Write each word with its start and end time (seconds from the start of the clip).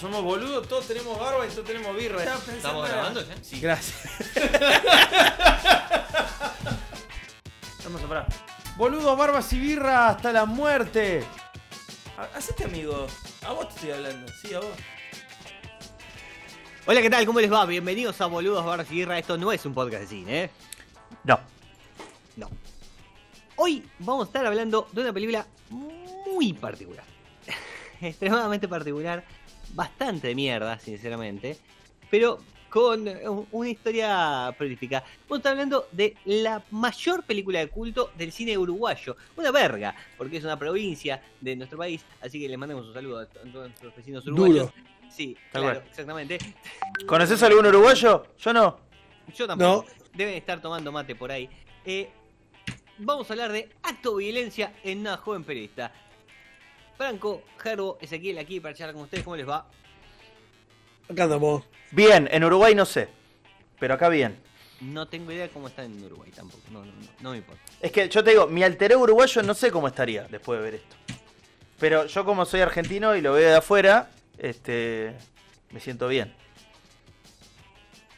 Somos 0.00 0.22
boludos, 0.22 0.68
todos 0.68 0.86
tenemos 0.86 1.18
barba 1.18 1.46
y 1.46 1.50
todos 1.50 1.64
tenemos 1.64 1.96
birra. 1.96 2.22
¿Estamos 2.22 2.88
grabando 2.88 3.26
ya? 3.26 3.34
Sí. 3.42 3.60
Gracias. 3.60 3.96
Vamos 7.84 8.02
a 8.02 8.06
parar. 8.08 8.26
Boludos, 8.76 9.16
barbas 9.16 9.50
y 9.54 9.58
birra 9.58 10.08
hasta 10.10 10.32
la 10.32 10.44
muerte. 10.44 11.24
Ha- 12.18 12.36
Hacete 12.36 12.64
amigo. 12.64 13.06
A 13.46 13.52
vos 13.52 13.68
te 13.70 13.74
estoy 13.76 13.90
hablando. 13.92 14.30
Sí, 14.42 14.52
a 14.54 14.60
vos. 14.60 14.68
Hola, 16.86 17.00
¿qué 17.00 17.08
tal? 17.10 17.24
¿Cómo 17.26 17.40
les 17.40 17.50
va? 17.52 17.64
Bienvenidos 17.64 18.20
a 18.20 18.26
Boludos 18.26 18.64
Barras 18.64 18.90
y 18.90 18.96
Guerra. 18.98 19.18
Esto 19.18 19.38
no 19.38 19.50
es 19.50 19.64
un 19.64 19.72
podcast 19.74 20.02
de 20.02 20.08
cine, 20.08 20.44
¿eh? 20.44 20.50
No. 21.24 21.40
No. 22.36 22.50
Hoy 23.56 23.88
vamos 24.00 24.24
a 24.24 24.26
estar 24.28 24.46
hablando 24.46 24.88
de 24.92 25.00
una 25.00 25.12
película 25.12 25.46
muy 25.70 26.52
particular. 26.52 27.04
Extremadamente 28.00 28.68
particular. 28.68 29.24
Bastante 29.74 30.28
de 30.28 30.34
mierda, 30.34 30.78
sinceramente. 30.78 31.56
Pero 32.10 32.38
con 32.70 33.06
un- 33.08 33.46
una 33.52 33.68
historia 33.70 34.54
prolífica. 34.58 35.02
Vamos 35.22 35.36
a 35.36 35.36
estar 35.38 35.52
hablando 35.52 35.88
de 35.92 36.14
la 36.24 36.62
mayor 36.70 37.22
película 37.24 37.58
de 37.60 37.68
culto 37.68 38.10
del 38.16 38.32
cine 38.32 38.56
uruguayo. 38.58 39.16
Una 39.36 39.50
verga, 39.50 39.94
porque 40.18 40.36
es 40.38 40.44
una 40.44 40.58
provincia 40.58 41.22
de 41.40 41.56
nuestro 41.56 41.78
país. 41.78 42.04
Así 42.20 42.40
que 42.40 42.48
les 42.48 42.58
mandamos 42.58 42.86
un 42.86 42.94
saludo 42.94 43.20
a 43.20 43.26
todos 43.26 43.68
nuestros 43.68 43.96
vecinos 43.96 44.26
uruguayos. 44.26 44.72
Duro. 44.74 44.86
Sí, 45.10 45.36
Tal 45.52 45.62
claro, 45.62 45.78
cual. 45.80 45.90
exactamente. 45.90 46.38
¿Conoces 47.06 47.42
algún 47.42 47.64
uruguayo? 47.66 48.26
Yo 48.38 48.52
no. 48.52 48.78
Yo 49.34 49.46
tampoco. 49.46 49.86
Deben 50.14 50.34
estar 50.34 50.60
tomando 50.60 50.92
mate 50.92 51.14
por 51.14 51.30
ahí. 51.32 51.48
Eh, 51.84 52.10
vamos 52.98 53.30
a 53.30 53.32
hablar 53.32 53.52
de 53.52 53.68
acto 53.82 54.16
de 54.16 54.24
violencia 54.24 54.72
en 54.82 55.00
una 55.00 55.16
joven 55.16 55.44
periodista. 55.44 55.92
Franco, 56.96 57.42
Gerbo, 57.58 57.98
Ezequiel 58.00 58.38
aquí 58.38 58.60
para 58.60 58.74
charlar 58.74 58.94
con 58.94 59.04
ustedes. 59.04 59.24
¿Cómo 59.24 59.36
les 59.36 59.48
va? 59.48 59.66
Acá 61.10 61.24
andamos. 61.24 61.64
Bien, 61.90 62.28
en 62.30 62.44
Uruguay 62.44 62.74
no 62.74 62.84
sé. 62.86 63.08
Pero 63.78 63.94
acá 63.94 64.08
bien. 64.08 64.38
No 64.80 65.08
tengo 65.08 65.32
idea 65.32 65.48
cómo 65.48 65.68
está 65.68 65.84
en 65.84 66.02
Uruguay 66.04 66.30
tampoco. 66.34 66.62
No, 66.70 66.84
no, 66.84 66.92
no, 66.92 67.08
no 67.20 67.30
me 67.30 67.38
importa. 67.38 67.62
Es 67.80 67.92
que 67.92 68.08
yo 68.08 68.22
te 68.24 68.30
digo, 68.30 68.46
mi 68.46 68.62
alter 68.62 68.92
ego 68.92 69.02
uruguayo 69.02 69.42
no 69.42 69.54
sé 69.54 69.70
cómo 69.70 69.88
estaría 69.88 70.24
después 70.24 70.58
de 70.58 70.64
ver 70.64 70.74
esto. 70.76 70.96
Pero 71.78 72.06
yo 72.06 72.24
como 72.24 72.44
soy 72.44 72.60
argentino 72.60 73.14
y 73.16 73.20
lo 73.20 73.34
veo 73.34 73.50
de 73.50 73.56
afuera, 73.56 74.10
este 74.38 75.14
me 75.70 75.80
siento 75.80 76.08
bien. 76.08 76.34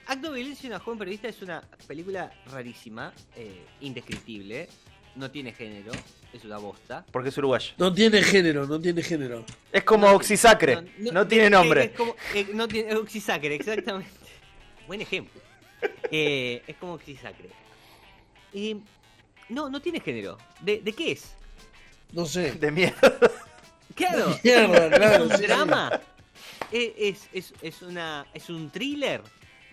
Acto 0.06 0.30
de 0.30 0.36
violencia 0.36 0.66
en 0.66 0.72
una 0.72 0.82
joven 0.82 0.98
periodista 0.98 1.28
es 1.28 1.42
una 1.42 1.62
película 1.86 2.32
rarísima, 2.46 3.12
eh, 3.36 3.66
indescriptible. 3.80 4.68
No 5.16 5.30
tiene 5.30 5.52
género, 5.52 5.92
es 6.32 6.44
una 6.44 6.58
bosta. 6.58 7.04
Porque 7.10 7.30
es 7.30 7.38
uruguayo. 7.38 7.72
No 7.78 7.92
tiene 7.92 8.22
género, 8.22 8.66
no 8.66 8.80
tiene 8.80 9.02
género. 9.02 9.44
Es 9.72 9.82
como 9.84 10.06
No, 10.08 10.14
Oxisacre, 10.14 10.84
no, 10.98 11.26
tiene 11.26 11.46
eh, 11.46 11.50
nombre. 11.50 11.84
Es 11.84 11.90
como, 11.92 12.14
eh, 12.34 12.48
no 12.54 12.68
tiene 12.68 12.94
Oxisacre, 12.94 13.54
exactamente. 13.54 14.12
Buen 14.86 15.00
ejemplo. 15.00 15.40
Eh, 16.10 16.62
es 16.66 16.76
como 16.76 16.94
Oxisacre. 16.94 17.48
Eh, 18.52 18.76
no, 19.48 19.68
no 19.68 19.80
tiene 19.80 20.00
género. 20.00 20.38
¿De, 20.60 20.80
de 20.80 20.92
qué 20.92 21.12
es? 21.12 21.34
No 22.12 22.24
sé. 22.26 22.52
De 22.52 22.70
miedo. 22.70 22.94
Claro. 23.94 24.38
Mierda, 24.44 24.90
claro, 24.90 25.24
¿Es 25.24 25.40
un 25.40 25.42
drama? 25.42 26.00
Eh, 26.70 26.94
¿Es, 26.98 27.28
es, 27.32 27.52
es, 27.62 27.82
una, 27.82 28.26
¿Es 28.32 28.48
un 28.48 28.70
thriller? 28.70 29.22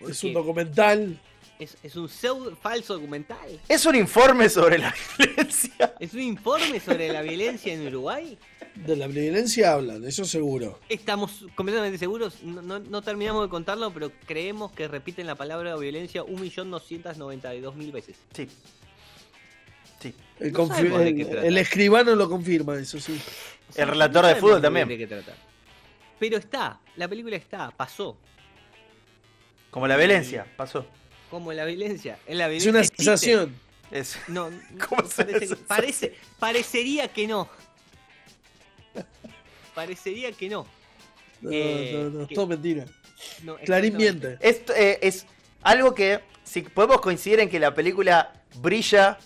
Porque 0.00 0.26
un 0.26 0.32
documental. 0.34 1.18
¿Es, 1.58 1.76
es 1.82 1.96
un 1.96 2.08
pseudo- 2.08 2.54
falso 2.54 2.94
documental? 2.94 3.60
Es 3.68 3.86
un 3.86 3.94
informe 3.94 4.48
sobre 4.50 4.76
la 4.78 4.94
violencia. 5.18 5.94
¿Es 5.98 6.12
un 6.12 6.20
informe 6.20 6.80
sobre 6.80 7.10
la 7.10 7.22
violencia 7.22 7.72
en 7.72 7.86
Uruguay? 7.86 8.36
De 8.74 8.94
la 8.94 9.06
violencia 9.06 9.72
hablan, 9.72 10.04
eso 10.04 10.26
seguro. 10.26 10.78
Estamos 10.90 11.46
completamente 11.54 11.96
seguros, 11.96 12.42
no, 12.42 12.60
no- 12.60 12.78
no 12.78 13.00
terminamos 13.00 13.42
de 13.44 13.48
contarlo, 13.48 13.90
pero 13.90 14.12
creemos 14.26 14.70
que 14.72 14.86
repiten 14.86 15.26
la 15.26 15.34
palabra 15.34 15.74
violencia 15.76 16.22
1.292.000 16.24 17.90
veces. 17.92 18.16
Sí. 18.34 18.48
Sí. 20.00 20.14
El, 20.40 20.52
No 20.52 21.58
escribano 21.58 22.14
lo 22.14 22.28
confirma, 22.28 22.76
eso 22.78 23.00
sí. 23.00 23.18
O 23.70 23.72
sea, 23.72 23.84
El 23.84 23.90
relator 23.90 24.22
no 24.24 24.28
de 24.28 24.34
fútbol 24.36 24.60
también. 24.60 24.86
De 24.88 24.98
qué 24.98 25.06
trata. 25.06 25.34
Pero 26.18 26.36
está, 26.36 26.78
la 26.96 27.08
película 27.08 27.36
está, 27.36 27.70
pasó. 27.70 28.18
Como 29.70 29.86
la 29.88 29.96
violencia, 29.96 30.46
pasó. 30.56 30.86
Como 31.36 31.52
la 31.52 31.66
violencia. 31.66 32.18
En 32.26 32.38
la 32.38 32.48
Es 32.48 32.64
una 32.64 32.78
existe. 32.80 32.96
sensación. 33.04 33.54
Es, 33.90 34.16
No, 34.26 34.48
no, 34.72 34.86
¿Cómo 34.88 35.02
no, 35.02 35.08
parece, 35.10 35.38
dice 35.40 35.54
que- 35.54 35.62
parece- 35.64 36.14
parecería 36.38 37.08
que 37.08 37.26
no. 37.26 37.46
Parecería 39.74 40.32
que 40.32 40.48
no. 40.48 40.66
No, 41.42 41.50
Eh, 41.52 41.90
no, 41.92 42.08
no, 42.08 42.22
es 42.22 42.28
que- 42.28 42.34
todo 42.34 42.46
mentira. 42.46 42.86
no 43.42 43.56
Clarín 43.56 43.98
miente. 43.98 44.38
Esto, 44.40 44.72
eh, 44.74 44.98
es 45.02 45.26
algo 45.60 45.94
que, 45.94 46.20
si 46.42 46.62
podemos 46.62 47.02
coincidir 47.02 47.40
en 47.40 47.50
que 47.50 47.60
la 47.60 47.74
película 47.74 48.32
brilla, 48.54 49.18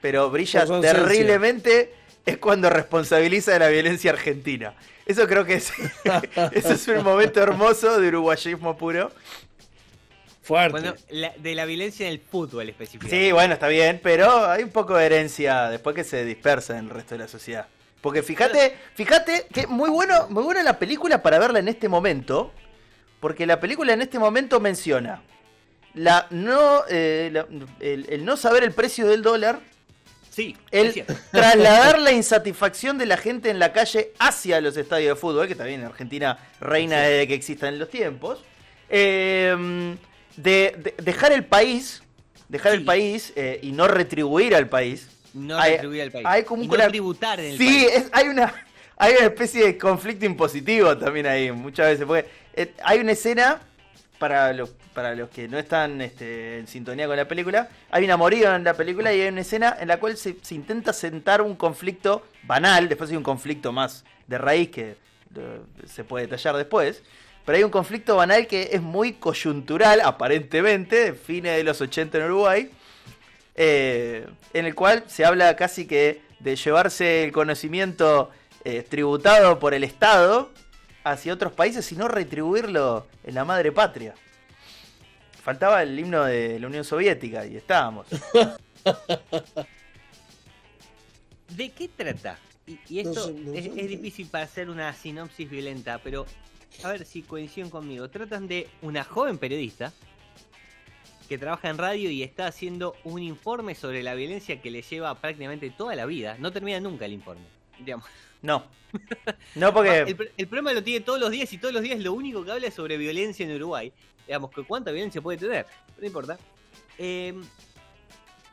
pero 0.00 0.30
brilla 0.30 0.64
terriblemente, 0.80 1.92
es 2.24 2.38
cuando 2.38 2.70
responsabiliza 2.70 3.52
de 3.52 3.58
la 3.58 3.68
violencia 3.68 4.10
argentina. 4.10 4.74
Eso 5.04 5.28
creo 5.28 5.44
que 5.44 5.56
es, 5.56 5.70
eso 6.52 6.72
es 6.72 6.88
un 6.88 7.04
momento 7.04 7.42
hermoso 7.42 8.00
de 8.00 8.08
uruguayismo 8.08 8.74
puro. 8.78 9.12
Fuerte. 10.42 10.72
Bueno, 10.80 10.94
la- 11.10 11.32
de 11.38 11.54
la 11.54 11.64
violencia 11.64 12.06
en 12.06 12.12
el 12.14 12.20
fútbol 12.20 12.68
específicamente. 12.68 13.26
Sí, 13.26 13.32
bueno, 13.32 13.54
está 13.54 13.68
bien, 13.68 14.00
pero 14.02 14.46
hay 14.50 14.64
un 14.64 14.70
poco 14.70 14.96
de 14.96 15.06
herencia 15.06 15.68
después 15.70 15.94
que 15.94 16.02
se 16.04 16.24
dispersa 16.24 16.78
en 16.78 16.86
el 16.86 16.90
resto 16.90 17.14
de 17.14 17.20
la 17.20 17.28
sociedad. 17.28 17.66
Porque 18.00 18.22
fíjate, 18.24 18.76
fíjate 18.94 19.46
que 19.52 19.68
muy 19.68 19.88
bueno, 19.88 20.26
muy 20.28 20.42
buena 20.42 20.62
la 20.64 20.78
película 20.80 21.22
para 21.22 21.38
verla 21.38 21.60
en 21.60 21.68
este 21.68 21.88
momento, 21.88 22.52
porque 23.20 23.46
la 23.46 23.60
película 23.60 23.92
en 23.92 24.02
este 24.02 24.18
momento 24.18 24.58
menciona 24.58 25.22
la 25.94 26.26
no, 26.30 26.82
eh, 26.90 27.30
la- 27.32 27.46
el, 27.78 28.06
el 28.10 28.24
no 28.24 28.36
saber 28.36 28.64
el 28.64 28.72
precio 28.72 29.06
del 29.06 29.22
dólar, 29.22 29.60
Sí, 30.30 30.56
el 30.70 31.04
trasladar 31.30 32.00
la 32.00 32.10
insatisfacción 32.20 32.96
de 32.98 33.04
la 33.06 33.18
gente 33.18 33.50
en 33.50 33.58
la 33.60 33.72
calle 33.72 34.12
hacia 34.18 34.60
los 34.60 34.76
estadios 34.76 35.14
de 35.16 35.20
fútbol, 35.20 35.46
que 35.46 35.54
también 35.54 35.80
en 35.80 35.86
Argentina 35.86 36.38
reina 36.58 37.02
desde 37.02 37.28
que 37.28 37.34
existan 37.34 37.78
los 37.78 37.88
tiempos, 37.90 38.42
eh, 38.88 39.94
de, 40.36 40.74
de- 40.78 40.94
dejar 41.02 41.32
el 41.32 41.44
país, 41.44 42.02
dejar 42.48 42.72
Sí. 42.72 42.78
el 42.78 42.84
país 42.84 43.32
eh, 43.36 43.58
y 43.62 43.72
no 43.72 43.88
retribuir 43.88 44.54
al 44.54 44.68
país. 44.68 45.08
No 45.34 45.58
Hay- 45.58 45.72
retribuir 45.72 46.02
al 46.02 46.10
país. 46.12 46.26
hay 46.28 46.44
como 46.44 46.62
y 46.62 46.68
una- 46.68 46.84
no 46.84 46.90
tributar 46.90 47.40
en 47.40 47.52
el 47.52 47.58
Sí, 47.58 47.64
país. 47.66 47.88
es- 48.04 48.08
hay 48.12 48.28
una 48.28 48.52
hay 48.98 49.14
una 49.16 49.26
especie 49.26 49.64
de 49.64 49.78
conflicto 49.78 50.24
impositivo 50.26 50.96
también 50.96 51.26
ahí 51.26 51.50
muchas 51.50 51.86
veces. 51.88 52.04
Porque 52.06 52.26
eh, 52.54 52.72
hay 52.84 53.00
una 53.00 53.12
escena, 53.12 53.60
para 54.18 54.52
los, 54.52 54.70
para 54.94 55.16
los 55.16 55.28
que 55.30 55.48
no 55.48 55.58
están 55.58 56.00
este, 56.00 56.58
en 56.58 56.68
sintonía 56.68 57.08
con 57.08 57.16
la 57.16 57.26
película, 57.26 57.68
hay 57.90 58.04
un 58.04 58.12
amorío 58.12 58.54
en 58.54 58.62
la 58.62 58.74
película 58.74 59.12
y 59.12 59.20
hay 59.22 59.28
una 59.28 59.40
escena 59.40 59.76
en 59.80 59.88
la 59.88 59.96
cual 59.98 60.16
se, 60.16 60.36
se 60.42 60.54
intenta 60.54 60.92
sentar 60.92 61.42
un 61.42 61.56
conflicto 61.56 62.24
banal, 62.44 62.88
después 62.88 63.10
hay 63.10 63.16
un 63.16 63.24
conflicto 63.24 63.72
más 63.72 64.04
de 64.28 64.38
raíz 64.38 64.68
que 64.70 64.90
eh, 65.34 65.60
se 65.88 66.04
puede 66.04 66.26
detallar 66.26 66.54
después. 66.56 67.02
Pero 67.44 67.58
hay 67.58 67.64
un 67.64 67.70
conflicto 67.70 68.16
banal 68.16 68.46
que 68.46 68.70
es 68.72 68.80
muy 68.80 69.14
coyuntural, 69.14 70.00
aparentemente, 70.00 70.96
de 70.96 71.12
fines 71.14 71.56
de 71.56 71.64
los 71.64 71.80
80 71.80 72.18
en 72.18 72.24
Uruguay, 72.24 72.70
eh, 73.56 74.26
en 74.52 74.66
el 74.66 74.74
cual 74.74 75.04
se 75.08 75.24
habla 75.24 75.56
casi 75.56 75.86
que 75.86 76.22
de 76.38 76.56
llevarse 76.56 77.24
el 77.24 77.32
conocimiento 77.32 78.30
eh, 78.64 78.82
tributado 78.88 79.58
por 79.58 79.74
el 79.74 79.84
Estado 79.84 80.50
hacia 81.04 81.34
otros 81.34 81.52
países 81.52 81.90
y 81.92 81.96
no 81.96 82.06
retribuirlo 82.08 83.06
en 83.24 83.34
la 83.34 83.44
madre 83.44 83.72
patria. 83.72 84.14
Faltaba 85.42 85.82
el 85.82 85.98
himno 85.98 86.24
de 86.24 86.60
la 86.60 86.66
Unión 86.68 86.84
Soviética 86.84 87.44
y 87.46 87.56
estábamos. 87.56 88.06
¿De 91.48 91.70
qué 91.72 91.88
trata? 91.88 92.38
Y, 92.66 92.80
y 92.88 93.02
No 93.02 93.10
esto 93.10 93.26
sé, 93.26 93.32
no 93.32 93.52
es, 93.52 93.64
sé. 93.64 93.72
es 93.76 93.88
difícil 93.88 94.28
para 94.28 94.44
hacer 94.44 94.70
una 94.70 94.92
sinopsis 94.94 95.48
violenta, 95.50 95.98
pero 96.02 96.26
a 96.82 96.90
ver 96.92 97.04
si 97.04 97.22
coinciden 97.22 97.70
conmigo. 97.70 98.08
Tratan 98.10 98.48
de 98.48 98.68
una 98.82 99.04
joven 99.04 99.38
periodista 99.38 99.92
que 101.28 101.38
trabaja 101.38 101.70
en 101.70 101.78
radio 101.78 102.10
y 102.10 102.22
está 102.22 102.46
haciendo 102.46 102.94
un 103.04 103.22
informe 103.22 103.74
sobre 103.74 104.02
la 104.02 104.14
violencia 104.14 104.60
que 104.60 104.70
le 104.70 104.82
lleva 104.82 105.14
prácticamente 105.14 105.70
toda 105.70 105.94
la 105.94 106.04
vida. 106.06 106.36
No 106.38 106.52
termina 106.52 106.80
nunca 106.80 107.04
el 107.06 107.12
informe. 107.12 107.44
Digamos. 107.78 108.06
No. 108.42 108.64
No 109.54 109.72
porque... 109.72 110.00
El, 110.00 110.16
pr- 110.16 110.30
el 110.36 110.46
problema 110.48 110.72
lo 110.74 110.82
tiene 110.82 111.00
todos 111.04 111.18
los 111.18 111.30
días 111.30 111.50
y 111.52 111.58
todos 111.58 111.72
los 111.72 111.82
días 111.82 111.98
lo 112.00 112.12
único 112.12 112.44
que 112.44 112.50
habla 112.52 112.66
es 112.66 112.74
sobre 112.74 112.96
violencia 112.98 113.46
en 113.46 113.54
Uruguay. 113.54 113.92
Digamos, 114.26 114.50
que 114.50 114.62
cuánta 114.64 114.90
violencia 114.90 115.20
puede 115.22 115.38
tener, 115.38 115.66
no 115.98 116.06
importa. 116.06 116.38
Eh, 116.98 117.34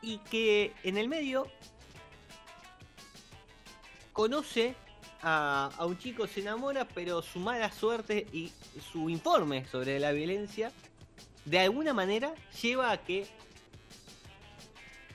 y 0.02 0.18
que 0.20 0.74
en 0.84 0.98
el 0.98 1.10
medio 1.10 1.48
conoce 4.14 4.76
a, 5.22 5.70
a 5.78 5.86
un 5.86 5.98
chico, 5.98 6.28
se 6.28 6.42
enamora, 6.42 6.88
pero 6.88 7.22
su 7.22 7.40
mala 7.40 7.72
suerte 7.72 8.26
y 8.32 8.52
su 8.92 9.10
informe 9.10 9.66
sobre 9.68 10.00
la 10.00 10.12
violencia 10.12 10.72
de 11.46 11.60
alguna 11.60 11.94
manera 11.94 12.34
lleva 12.62 12.92
a 12.92 12.98
que 12.98 13.26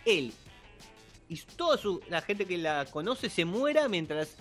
él 0.04 0.32
y 1.28 1.36
toda 1.56 1.78
su- 1.78 2.02
la 2.10 2.20
gente 2.20 2.44
que 2.46 2.58
la 2.58 2.84
conoce 2.86 3.30
se 3.30 3.44
muera 3.44 3.88
mientras 3.88 4.36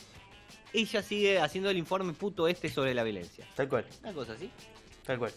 ella 0.74 1.02
sigue 1.02 1.40
haciendo 1.40 1.70
el 1.70 1.78
informe 1.78 2.14
puto 2.14 2.48
este 2.48 2.68
sobre 2.70 2.94
la 2.94 3.04
violencia. 3.04 3.46
Tal 3.56 3.70
cual. 3.70 3.86
Una 4.02 4.12
cosa 4.14 4.34
así. 4.34 4.50
Tal 5.06 5.20
cual. 5.20 5.32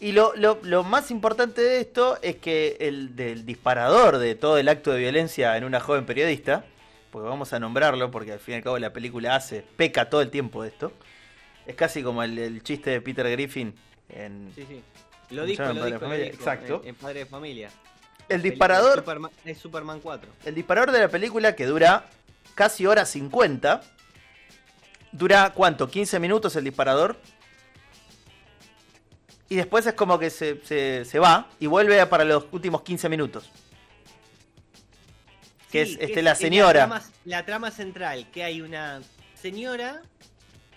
Y 0.00 0.12
lo, 0.12 0.34
lo- 0.34 0.58
lo 0.62 0.82
más 0.82 1.10
importante 1.12 1.60
de 1.60 1.80
esto 1.80 2.18
es 2.22 2.36
que 2.36 2.76
el 2.80 3.14
del 3.14 3.44
disparador 3.46 4.18
de 4.18 4.34
todo 4.34 4.58
el 4.58 4.68
acto 4.68 4.90
de 4.92 4.98
violencia 4.98 5.56
en 5.56 5.64
una 5.64 5.78
joven 5.78 6.06
periodista, 6.06 6.64
porque 7.12 7.28
vamos 7.28 7.52
a 7.52 7.60
nombrarlo 7.60 8.10
porque 8.10 8.32
al 8.32 8.40
fin 8.40 8.54
y 8.54 8.56
al 8.56 8.62
cabo 8.64 8.78
la 8.80 8.92
película 8.92 9.36
hace, 9.36 9.62
peca 9.76 10.10
todo 10.10 10.22
el 10.22 10.30
tiempo 10.30 10.62
de 10.64 10.70
esto. 10.70 10.92
Es 11.66 11.76
casi 11.76 12.02
como 12.02 12.24
el, 12.24 12.36
el 12.38 12.62
chiste 12.64 12.90
de 12.90 13.00
Peter 13.00 13.30
Griffin 13.30 13.72
en 14.08 14.50
Sí, 14.56 14.64
sí. 14.68 14.82
Lo 15.30 15.42
¿Cómo 15.42 15.46
dijo, 15.46 15.62
lo 15.62 15.70
en 15.70 15.76
Padre 15.76 15.84
dijo, 15.84 15.84
de 15.84 15.90
lo 15.92 16.00
Familia? 16.00 16.24
dijo, 16.24 16.36
Exacto. 16.38 16.80
En, 16.82 16.88
en 16.88 16.94
Padre 16.96 17.18
de 17.20 17.26
Familia. 17.26 17.70
el 18.28 18.42
disparador. 18.42 19.04
Superman- 19.04 19.30
es 19.44 19.58
Superman 19.58 20.00
4. 20.00 20.30
El 20.44 20.54
disparador 20.54 20.90
de 20.90 20.98
la 21.00 21.08
película 21.08 21.54
que 21.54 21.66
dura 21.66 22.06
casi 22.54 22.86
hora 22.86 23.04
50. 23.06 23.82
Dura 25.12 25.52
cuánto? 25.54 25.88
15 25.88 26.18
minutos 26.18 26.56
el 26.56 26.64
disparador. 26.64 27.16
Y 29.48 29.56
después 29.56 29.86
es 29.86 29.92
como 29.94 30.18
que 30.18 30.30
se, 30.30 30.60
se- 30.64 31.04
se 31.04 31.18
va 31.18 31.48
y 31.60 31.66
vuelve 31.66 32.04
para 32.06 32.24
los 32.24 32.46
últimos 32.52 32.82
15 32.82 33.08
minutos. 33.10 33.50
Que 35.72 35.82
es, 35.82 35.96
este, 35.98 36.22
la 36.22 36.34
señora. 36.34 36.80
La 36.80 36.86
trama, 36.86 37.02
la 37.24 37.44
trama 37.46 37.70
central, 37.70 38.30
que 38.30 38.44
hay 38.44 38.60
una 38.60 39.00
señora 39.34 40.02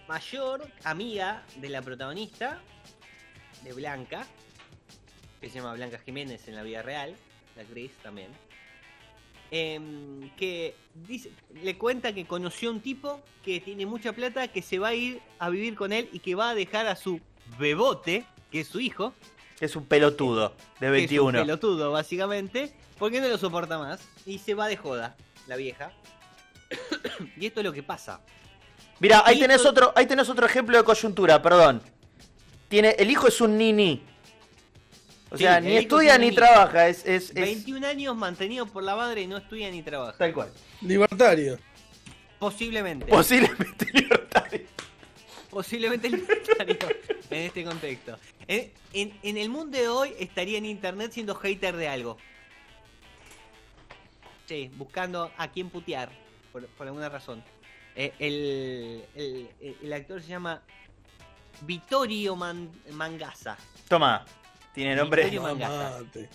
mayor, 0.07 0.67
amiga 0.83 1.43
de 1.57 1.69
la 1.69 1.81
protagonista, 1.81 2.61
de 3.63 3.73
Blanca, 3.73 4.25
que 5.41 5.49
se 5.49 5.55
llama 5.59 5.73
Blanca 5.73 5.99
Jiménez 5.99 6.47
en 6.47 6.55
la 6.55 6.63
vida 6.63 6.81
real, 6.81 7.15
la 7.55 7.63
actriz 7.63 7.91
también, 8.01 8.29
em, 9.51 10.29
que 10.37 10.75
dice, 11.07 11.31
le 11.61 11.77
cuenta 11.77 12.13
que 12.13 12.25
conoció 12.25 12.69
a 12.69 12.73
un 12.73 12.81
tipo 12.81 13.21
que 13.43 13.59
tiene 13.59 13.85
mucha 13.85 14.13
plata, 14.13 14.47
que 14.47 14.61
se 14.61 14.79
va 14.79 14.89
a 14.89 14.93
ir 14.95 15.21
a 15.39 15.49
vivir 15.49 15.75
con 15.75 15.91
él 15.93 16.09
y 16.11 16.19
que 16.19 16.35
va 16.35 16.51
a 16.51 16.55
dejar 16.55 16.87
a 16.87 16.95
su 16.95 17.19
bebote, 17.59 18.25
que 18.51 18.61
es 18.61 18.67
su 18.67 18.79
hijo, 18.79 19.13
Es 19.59 19.75
un 19.75 19.85
pelotudo 19.85 20.49
de 20.49 20.55
que 20.79 20.85
es 20.85 20.89
un 20.89 20.91
21. 20.91 21.39
pelotudo, 21.41 21.91
básicamente, 21.91 22.73
porque 22.97 23.19
no 23.21 23.27
lo 23.27 23.37
soporta 23.37 23.77
más 23.77 23.99
y 24.25 24.37
se 24.39 24.53
va 24.53 24.67
de 24.67 24.77
joda, 24.77 25.15
la 25.47 25.55
vieja. 25.55 25.91
y 27.37 27.45
esto 27.45 27.59
es 27.59 27.63
lo 27.63 27.73
que 27.73 27.83
pasa. 27.83 28.21
Mira, 28.99 29.23
ahí 29.25 29.39
tenés 29.39 29.65
otro, 29.65 29.91
ahí 29.95 30.05
tenés 30.05 30.29
otro 30.29 30.45
ejemplo 30.45 30.77
de 30.77 30.83
coyuntura, 30.83 31.41
perdón. 31.41 31.81
Tiene, 32.69 32.89
el 32.97 33.11
hijo 33.11 33.27
es 33.27 33.39
un 33.41 33.57
nini. 33.57 34.01
O 35.29 35.37
Sí, 35.37 35.43
sea, 35.43 35.59
ni 35.59 35.73
es 35.75 35.81
estudia 35.83 36.17
ni 36.17 36.25
nini. 36.27 36.35
trabaja, 36.35 36.87
es, 36.87 37.05
es, 37.05 37.29
es- 37.29 37.33
21 37.35 37.85
años 37.87 38.15
mantenido 38.15 38.65
por 38.65 38.83
la 38.83 38.95
madre 38.95 39.21
y 39.21 39.27
no 39.27 39.37
estudia 39.37 39.69
ni 39.69 39.83
trabaja. 39.83 40.17
tal 40.17 40.33
cual. 40.33 40.51
Libertario. 40.81 41.59
Posiblemente. 42.39 43.05
Posiblemente 43.07 43.85
libertario. 43.93 44.61
posiblemente 45.49 46.09
libertario 46.09 46.77
en 47.29 47.41
este 47.41 47.63
contexto. 47.63 48.17
En, 48.47 48.71
en- 48.93 49.19
en 49.23 49.37
el 49.37 49.49
mundo 49.49 49.77
de 49.77 49.87
hoy 49.89 50.13
estaría 50.19 50.57
en 50.57 50.65
internet 50.65 51.11
siendo 51.11 51.35
hater 51.35 51.75
de 51.75 51.87
algo. 51.89 52.17
Sí, 54.47 54.69
buscando 54.75 55.31
a 55.37 55.47
quién 55.49 55.69
putear, 55.69 56.09
por, 56.51 56.65
por 56.67 56.87
alguna 56.87 57.09
razón. 57.09 57.43
Eh, 57.95 58.13
el, 58.19 59.05
el- 59.15 59.75
el- 59.83 59.93
actor 59.93 60.21
se 60.21 60.27
llama 60.29 60.61
Vittorio 61.61 62.35
Man- 62.35 62.69
Mangasa. 62.91 63.57
Toma, 63.87 64.25
tiene 64.73 64.95
nombre, 64.95 65.23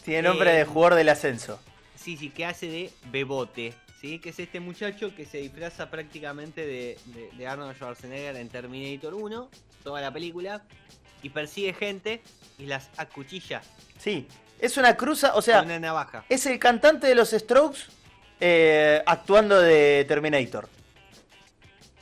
tiene 0.04 0.22
nombre 0.22 0.52
de 0.52 0.60
Eh, 0.62 0.64
jugador 0.64 0.94
del 0.96 1.08
ascenso. 1.10 1.60
Sí, 1.94 2.16
sí, 2.16 2.30
que 2.30 2.46
hace 2.46 2.66
de 2.68 2.90
Bebote, 3.10 3.74
¿sí? 4.00 4.18
Que 4.18 4.30
es 4.30 4.38
este 4.38 4.58
muchacho 4.58 5.14
que 5.14 5.26
se 5.26 5.38
disfraza 5.38 5.90
prácticamente 5.90 6.66
de, 6.66 6.98
de- 7.06 7.30
de 7.36 7.46
Arnold 7.46 7.76
Schwarzenegger 7.76 8.36
en 8.36 8.48
Terminator 8.48 9.12
1, 9.14 9.50
toda 9.84 10.00
la 10.00 10.10
película, 10.12 10.62
y 11.22 11.28
persigue 11.28 11.74
gente 11.74 12.22
y 12.58 12.64
las 12.66 12.88
acuchilla 12.96 13.60
Sí, 13.98 14.26
es 14.58 14.78
una 14.78 14.96
cruza, 14.96 15.34
o 15.34 15.42
sea, 15.42 15.60
una 15.60 15.78
navaja. 15.78 16.24
es 16.30 16.46
el 16.46 16.58
cantante 16.58 17.06
de 17.06 17.14
los 17.14 17.30
Strokes 17.32 17.80
eh, 18.40 19.02
actuando 19.06 19.60
de 19.60 20.04
Terminator. 20.08 20.68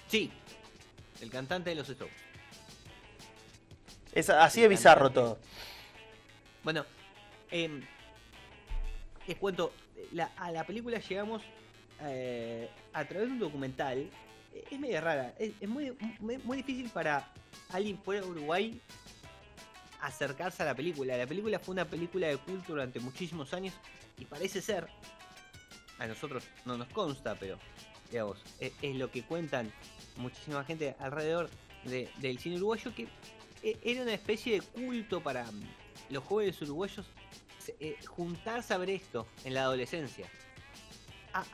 Sí, 0.08 0.30
el 1.20 1.30
cantante 1.30 1.70
de 1.70 1.76
los 1.76 1.86
Strokes. 1.88 2.14
Es 4.14 4.30
así 4.30 4.60
El 4.60 4.64
de 4.64 4.68
bizarro 4.68 5.06
cantante. 5.12 5.20
todo. 5.20 5.38
Bueno, 6.64 6.84
les 9.26 9.36
cuento, 9.38 9.72
la- 10.12 10.30
a 10.36 10.50
la 10.50 10.64
película 10.64 10.98
llegamos 10.98 11.42
eh, 12.02 12.70
a 12.92 13.04
través 13.04 13.26
de 13.28 13.32
un 13.34 13.38
documental. 13.40 13.98
Eh, 14.54 14.64
Es 14.70 14.78
media 14.78 15.00
rara, 15.00 15.34
es, 15.38 15.52
es 15.60 15.68
muy, 15.68 15.96
muy, 16.20 16.38
muy 16.38 16.56
difícil 16.58 16.88
para 16.90 17.28
alguien 17.70 17.98
fuera 17.98 18.22
de 18.22 18.28
Uruguay 18.28 18.80
acercarse 20.00 20.62
a 20.62 20.66
la 20.66 20.74
película. 20.74 21.16
La 21.16 21.26
película 21.26 21.58
fue 21.58 21.72
una 21.72 21.84
película 21.84 22.28
de 22.28 22.36
culto 22.38 22.72
durante 22.72 23.00
muchísimos 23.00 23.52
años 23.52 23.74
y 24.16 24.24
parece 24.24 24.62
ser, 24.62 24.86
a 25.98 26.06
nosotros 26.06 26.44
no 26.64 26.76
nos 26.76 26.88
consta, 26.88 27.34
pero 27.38 27.58
digamos, 28.10 28.38
es, 28.60 28.72
es 28.82 28.96
lo 28.96 29.10
que 29.10 29.22
cuentan 29.24 29.72
muchísima 30.16 30.64
gente 30.64 30.94
alrededor 30.98 31.50
de- 31.84 32.08
del 32.18 32.38
cine 32.38 32.56
uruguayo 32.56 32.94
que 32.94 33.08
e- 33.62 33.78
era 33.82 34.02
una 34.02 34.14
especie 34.14 34.54
de 34.54 34.60
culto 34.62 35.20
para 35.22 35.44
mm, 35.44 35.62
los 36.10 36.24
jóvenes 36.24 36.60
uruguayos 36.62 37.06
eh, 37.80 37.96
juntarse 38.06 38.72
a 38.72 38.78
ver 38.78 38.90
esto 38.90 39.26
en 39.44 39.52
la 39.54 39.62
adolescencia. 39.62 40.26
Ah, 41.34 41.44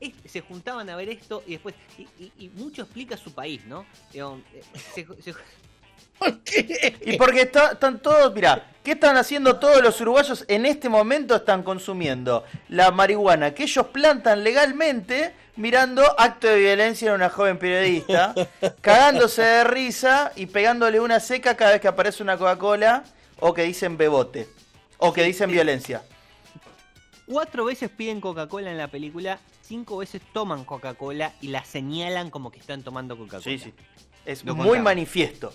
es- 0.00 0.12
se 0.30 0.40
juntaban 0.40 0.88
a 0.88 0.94
ver 0.96 1.08
esto 1.08 1.42
y 1.46 1.52
después. 1.52 1.74
Y, 1.98 2.02
y- 2.22 2.32
y 2.38 2.48
mucho 2.50 2.82
explica 2.82 3.16
su 3.16 3.32
país, 3.34 3.64
¿no? 3.66 3.84
Digamos, 4.12 4.40
eh, 4.54 4.62
se- 4.94 5.22
se- 5.22 5.34
¿Por 6.18 6.40
qué? 6.44 6.96
Y 7.04 7.16
porque 7.16 7.42
está- 7.42 7.72
están 7.72 8.00
todos, 8.00 8.32
mira, 8.32 8.71
¿qué 8.82 8.92
están 8.92 9.16
haciendo 9.16 9.58
todos 9.58 9.82
los 9.82 10.00
uruguayos 10.00 10.44
en 10.48 10.66
este 10.66 10.88
momento? 10.88 11.36
Están 11.36 11.62
consumiendo 11.62 12.44
la 12.68 12.90
marihuana 12.90 13.54
que 13.54 13.64
ellos 13.64 13.86
plantan 13.88 14.44
legalmente, 14.44 15.34
mirando 15.56 16.02
acto 16.18 16.48
de 16.48 16.58
violencia 16.58 17.08
en 17.08 17.14
una 17.14 17.30
joven 17.30 17.58
periodista, 17.58 18.34
cagándose 18.80 19.42
de 19.42 19.64
risa 19.64 20.32
y 20.36 20.46
pegándole 20.46 21.00
una 21.00 21.20
seca 21.20 21.56
cada 21.56 21.72
vez 21.72 21.80
que 21.80 21.88
aparece 21.88 22.22
una 22.22 22.36
Coca-Cola 22.36 23.04
o 23.40 23.54
que 23.54 23.62
dicen 23.62 23.96
bebote 23.96 24.48
o 24.98 25.12
que 25.12 25.24
dicen 25.24 25.50
violencia. 25.50 26.02
cuatro 27.26 27.64
veces 27.64 27.90
piden 27.90 28.20
Coca-Cola 28.20 28.70
en 28.70 28.78
la 28.78 28.88
película, 28.88 29.38
cinco 29.62 29.98
veces 29.98 30.22
toman 30.32 30.64
Coca-Cola 30.64 31.32
y 31.40 31.48
la 31.48 31.64
señalan 31.64 32.30
como 32.30 32.50
que 32.50 32.60
están 32.60 32.82
tomando 32.82 33.16
Coca-Cola. 33.16 33.42
Sí, 33.42 33.58
sí. 33.58 33.72
Es 34.24 34.44
Lo 34.44 34.54
muy 34.54 34.78
manifiesto. 34.78 35.52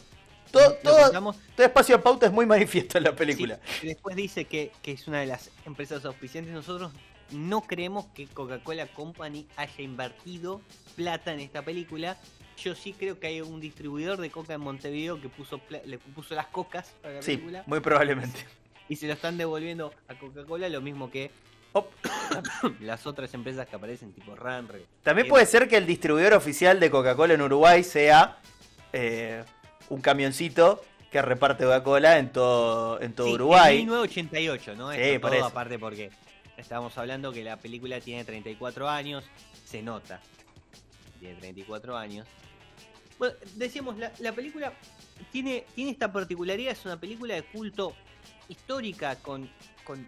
Todo, 0.52 0.74
todo, 0.84 1.12
todo 1.56 1.66
espacio 1.66 1.98
de 1.98 2.04
pauta 2.04 2.26
es 2.28 2.32
muy 2.32 2.46
manifiesto 2.46 2.98
en 2.98 3.04
la 3.06 3.16
película. 3.16 3.60
Sí, 3.82 3.88
después 3.88 4.16
dice 4.16 4.46
que, 4.46 4.72
que 4.82 4.92
es 4.94 5.08
una 5.08 5.20
de 5.20 5.26
las 5.28 5.50
empresas 5.66 6.04
auspiciantes. 6.06 6.54
Nosotros 6.54 6.92
no 7.32 7.62
creemos 7.62 8.06
que 8.16 8.28
Coca-Cola 8.28 8.88
Company 8.88 9.48
haya 9.58 9.82
invertido 9.84 10.62
plata 10.96 11.34
en 11.34 11.40
esta 11.42 11.62
película. 11.64 12.18
Yo 12.64 12.74
sí 12.74 12.94
creo 12.94 13.20
que 13.20 13.28
hay 13.28 13.42
un 13.42 13.60
distribuidor 13.60 14.20
de 14.20 14.32
coca 14.32 14.54
en 14.54 14.62
Montevideo 14.62 15.22
que 15.22 15.30
puso, 15.30 15.62
le 15.86 15.98
puso 16.00 16.34
las 16.34 16.48
cocas 16.48 16.94
para 17.02 17.16
la 17.16 17.22
Sí, 17.22 17.38
película 17.38 17.64
muy 17.68 17.80
probablemente. 17.82 18.46
y 18.90 18.96
se 18.96 19.06
lo 19.08 19.14
están 19.14 19.38
devolviendo 19.38 19.94
a 20.08 20.16
Coca-Cola, 20.18 20.68
lo 20.70 20.82
mismo 20.82 21.12
que 21.12 21.30
las 22.80 23.06
otras 23.06 23.34
empresas 23.34 23.68
que 23.68 23.76
aparecen, 23.76 24.12
tipo 24.14 24.36
Ranre. 24.36 24.86
También 25.04 25.28
puede 25.28 25.46
ser 25.46 25.68
que 25.68 25.78
el 25.78 25.86
distribuidor 25.86 26.34
oficial 26.34 26.80
de 26.80 26.90
Coca-Cola 26.90 27.34
en 27.36 27.42
Uruguay 27.42 27.84
sea 27.84 28.40
eh, 28.94 29.44
un 29.90 30.02
camioncito 30.02 30.84
que 31.12 31.22
reparte 31.22 31.64
Coca-Cola 31.64 32.18
en 32.20 32.32
todo, 32.32 33.00
en 33.02 33.14
todo 33.14 33.28
Sí, 33.28 33.34
Uruguay. 33.34 33.80
En 33.80 33.86
1988, 33.86 34.76
¿no? 34.76 34.92
Sí, 34.92 35.00
Esto 35.00 35.22
por 35.22 35.30
todo 35.32 35.40
eso. 35.40 35.48
aparte 35.48 35.80
porque 35.80 36.12
estábamos 36.58 36.98
hablando 36.98 37.32
que 37.32 37.44
la 37.44 37.58
película 37.58 38.00
tiene 38.02 38.24
34 38.26 38.90
años, 38.90 39.24
se 39.66 39.82
nota. 39.82 40.20
Tiene 41.20 41.36
34 41.36 41.98
años. 41.98 42.28
Bueno, 43.18 43.36
decíamos, 43.56 43.98
la, 43.98 44.12
la 44.20 44.32
película 44.34 44.74
tiene, 45.32 45.66
tiene 45.74 45.92
esta 45.92 46.12
particularidad, 46.12 46.74
es 46.74 46.86
una 46.86 47.00
película 47.00 47.34
de 47.36 47.44
culto 47.44 47.94
histórica 48.50 49.16
con, 49.16 49.50
con, 49.84 50.08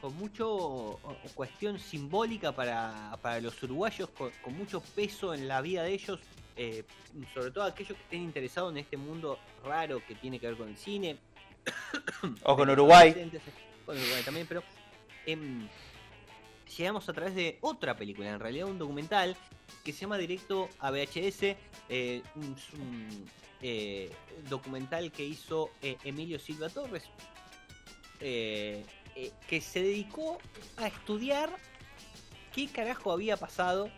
con 0.00 0.16
mucho 0.16 0.98
cuestión 1.34 1.78
simbólica 1.78 2.52
para, 2.52 3.16
para 3.22 3.40
los 3.40 3.62
uruguayos, 3.62 4.08
con, 4.10 4.30
con 4.42 4.56
mucho 4.56 4.80
peso 4.80 5.34
en 5.34 5.46
la 5.46 5.60
vida 5.60 5.84
de 5.84 5.92
ellos, 5.92 6.18
eh, 6.62 6.84
sobre 7.32 7.50
todo 7.52 7.64
aquellos 7.64 7.96
que 7.96 8.02
estén 8.04 8.20
interesados 8.22 8.70
en 8.72 8.78
este 8.78 8.98
mundo 8.98 9.38
raro 9.64 10.02
que 10.06 10.14
tiene 10.14 10.38
que 10.38 10.46
ver 10.46 10.56
con 10.58 10.68
el 10.68 10.76
cine. 10.76 11.16
O 12.44 12.54
con 12.54 12.66
Pero 12.68 12.72
Uruguay. 12.82 13.12
presentes- 13.12 13.40
Con 13.86 13.96
Uruguay 13.96 14.22
también, 14.22 14.46
pero 14.46 14.62
em, 15.26 15.66
llegamos 16.76 17.08
a 17.08 17.12
través 17.14 17.34
de 17.34 17.56
otra 17.62 17.96
película, 17.96 18.28
en 18.28 18.40
realidad 18.40 18.66
un 18.68 18.78
documental 18.78 19.36
que 19.84 19.92
se 19.94 20.00
llama 20.02 20.18
Directo 20.18 20.68
a 20.80 20.90
VHS, 20.90 21.56
eh, 21.88 22.22
un, 22.34 22.44
un, 22.78 23.30
eh, 23.62 24.10
documental 24.50 25.10
que 25.12 25.24
hizo 25.24 25.70
eh, 25.80 25.96
Emilio 26.04 26.38
Silva 26.38 26.68
Torres, 26.68 27.04
eh, 28.20 28.84
eh, 29.16 29.32
que 29.48 29.60
se 29.62 29.82
dedicó 29.82 30.38
a 30.76 30.88
estudiar 30.88 31.50
qué 32.54 32.68
carajo 32.68 33.12
había 33.12 33.36
pasado 33.38 33.90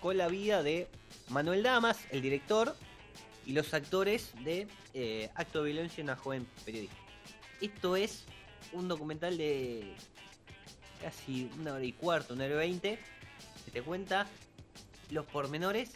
con 0.00 0.18
la 0.18 0.28
vida 0.28 0.62
de 0.62 0.88
Manuel 1.28 1.62
Damas, 1.62 1.98
el 2.10 2.22
director, 2.22 2.74
y 3.46 3.52
los 3.52 3.74
actores 3.74 4.32
de 4.42 4.66
eh, 4.94 5.30
Acto 5.34 5.62
de 5.62 5.72
Violencia 5.72 6.00
en 6.00 6.08
una 6.08 6.16
joven 6.16 6.46
periodista. 6.64 6.96
Esto 7.60 7.96
es 7.96 8.24
un 8.72 8.88
documental 8.88 9.36
de 9.36 9.94
casi 11.02 11.50
una 11.58 11.74
hora 11.74 11.84
y 11.84 11.92
cuarto, 11.92 12.34
una 12.34 12.44
hora 12.44 12.54
y 12.54 12.58
veinte, 12.58 12.98
que 13.64 13.70
te 13.70 13.82
cuenta 13.82 14.26
los 15.10 15.26
pormenores 15.26 15.92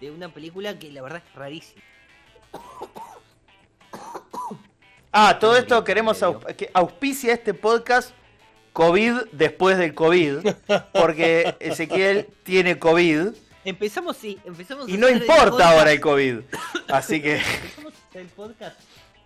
de 0.00 0.10
una 0.10 0.28
película 0.28 0.78
que 0.78 0.90
la 0.92 1.02
verdad 1.02 1.22
es 1.26 1.34
rarísima. 1.34 1.82
Ah, 5.16 5.38
todo 5.38 5.56
esto 5.56 5.84
queremos 5.84 6.20
que 6.56 6.72
auspicia 6.74 7.34
este 7.34 7.54
podcast 7.54 8.10
COVID 8.72 9.26
después 9.30 9.78
del 9.78 9.94
COVID, 9.94 10.38
porque 10.92 11.54
Ezequiel 11.60 12.26
tiene 12.42 12.80
COVID 12.80 13.28
Empezamos, 13.64 14.18
sí, 14.18 14.38
empezamos 14.44 14.88
y 14.88 14.98
no 14.98 15.08
el 15.08 15.18
importa 15.18 15.70
ahora 15.70 15.90
el 15.90 16.00
COVID. 16.00 16.40
Así 16.88 17.22
que 17.22 17.36
Empezamos 17.36 17.94
el 18.12 18.26
podcast 18.26 18.78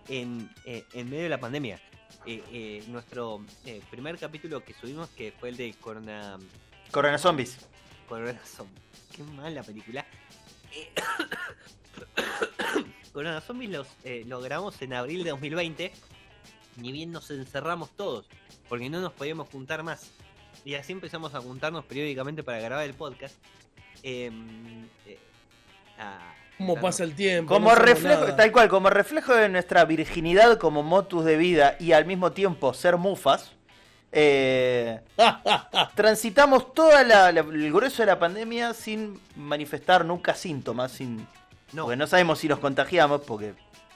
en, 0.07 0.49
eh, 0.65 0.85
en 0.93 1.09
medio 1.09 1.23
de 1.23 1.29
la 1.29 1.39
pandemia. 1.39 1.81
Eh, 2.25 2.43
eh, 2.51 2.83
nuestro 2.87 3.43
primer 3.89 4.17
capítulo 4.17 4.63
que 4.63 4.73
subimos, 4.73 5.09
que 5.09 5.33
fue 5.37 5.49
el 5.49 5.57
de 5.57 5.73
Corona, 5.73 6.37
Corona 6.91 7.17
Zombies. 7.17 7.57
Corona 8.07 8.39
Zombies. 8.45 8.81
Qué 9.13 9.23
mala 9.23 9.61
película. 9.61 10.05
Corona 13.13 13.41
Zombies 13.41 13.71
los, 13.71 13.87
lo 14.25 14.39
grabamos 14.39 14.81
en 14.81 14.93
abril 14.93 15.25
de 15.25 15.31
2020. 15.31 15.91
Ni 16.77 16.93
bien 16.93 17.11
nos 17.11 17.29
encerramos 17.29 17.89
todos, 17.91 18.25
porque 18.69 18.89
no 18.89 19.01
nos 19.01 19.11
podíamos 19.11 19.49
juntar 19.49 19.83
más. 19.83 20.11
Y 20.63 20.75
así 20.75 20.93
empezamos 20.93 21.35
a 21.35 21.41
juntarnos 21.41 21.83
periódicamente 21.85 22.43
para 22.43 22.59
grabar 22.59 22.85
el 22.85 22.93
podcast. 22.93 23.35
Em, 24.03 24.85
eh, 25.05 25.17
a- 25.99 26.33
¿Cómo 26.57 26.75
pasa 26.79 27.03
el 27.05 27.15
tiempo? 27.15 27.53
Como 27.53 27.69
No 27.69 27.75
reflejo, 27.75 28.21
nada. 28.21 28.35
tal 28.35 28.51
cual, 28.51 28.67
como 28.67 28.89
reflejo 28.89 29.33
de 29.33 29.47
nuestra 29.47 29.85
virginidad 29.85 30.57
como 30.57 30.83
motus 30.83 31.23
de 31.23 31.37
vida 31.37 31.77
y 31.79 31.93
al 31.93 32.05
mismo 32.05 32.31
tiempo 32.33 32.73
ser 32.73 32.97
mufas, 32.97 33.51
eh, 34.11 34.99
transitamos 35.95 36.73
toda 36.73 37.03
la, 37.03 37.31
la- 37.31 37.41
el 37.41 37.71
grueso 37.71 38.01
de 38.01 38.07
la 38.07 38.19
pandemia 38.19 38.73
sin 38.73 39.19
manifestar 39.35 40.03
nunca 40.05 40.33
síntomas, 40.35 40.91
sin, 40.91 41.25
No, 41.73 41.83
porque 41.83 41.95
no 41.97 42.07
sabemos 42.07 42.39
si 42.39 42.47
los 42.47 42.59
contagiamos, 42.59 43.21
porque 43.21 43.53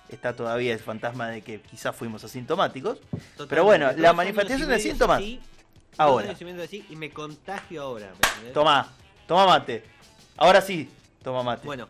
está 0.10 0.34
todavía 0.36 0.74
el 0.74 0.80
fantasma 0.80 1.28
de 1.30 1.42
que 1.42 1.60
quizás 1.62 1.96
fuimos 1.96 2.24
asintomáticos. 2.24 3.00
Totalmente. 3.02 3.48
Pero 3.50 3.64
bueno, 3.66 3.92
la 3.98 4.14
manifestación 4.14 4.70
de 4.70 4.80
síntomas, 4.80 5.18
así, 5.18 5.40
ahora. 5.98 6.34
y 6.40 6.46
medio 6.46 6.64
así, 6.64 6.86
y 6.90 6.96
me 6.96 7.10
contagio 7.10 7.82
ahora. 7.84 8.08
¿me 8.08 8.28
entendés? 8.30 8.54
Toma, 8.54 8.88
toma 9.28 9.48
mate. 9.48 9.84
Ahora 10.38 10.62
sí, 10.62 10.90
toma 11.24 11.44
mate. 11.44 11.66
Bueno, 11.66 11.88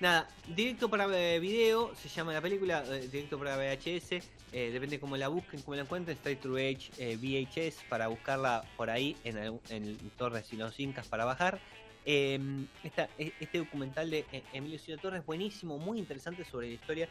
nada, 0.00 0.28
directo 0.46 0.88
para 0.88 1.06
eh, 1.18 1.38
video, 1.38 1.94
se 1.94 2.08
llama 2.08 2.32
la 2.32 2.40
película, 2.40 2.84
eh, 2.88 3.08
directo 3.10 3.38
para 3.38 3.56
VHS, 3.56 4.12
eh, 4.52 4.70
depende 4.72 4.98
cómo 4.98 5.16
la 5.16 5.28
busquen, 5.28 5.60
cómo 5.62 5.74
la 5.76 5.82
encuentren, 5.82 6.16
Straight 6.16 6.40
to 6.40 6.54
Age 6.56 6.90
eh, 6.98 7.16
VHS 7.16 7.84
para 7.88 8.08
buscarla 8.08 8.64
por 8.76 8.88
ahí 8.90 9.16
en, 9.24 9.36
algún- 9.38 9.60
en 9.68 9.96
Torres 10.16 10.50
y 10.52 10.56
los 10.56 10.78
Incas 10.80 11.06
para 11.06 11.24
bajar. 11.24 11.60
Esta- 12.06 13.10
e- 13.18 13.34
este 13.38 13.58
documental 13.58 14.08
de 14.10 14.24
Emilio 14.54 14.78
Silva 14.78 15.00
Torres 15.02 15.26
buenísimo, 15.26 15.76
muy 15.78 15.98
interesante 15.98 16.42
sobre 16.44 16.68
la 16.68 16.74
historia, 16.74 17.08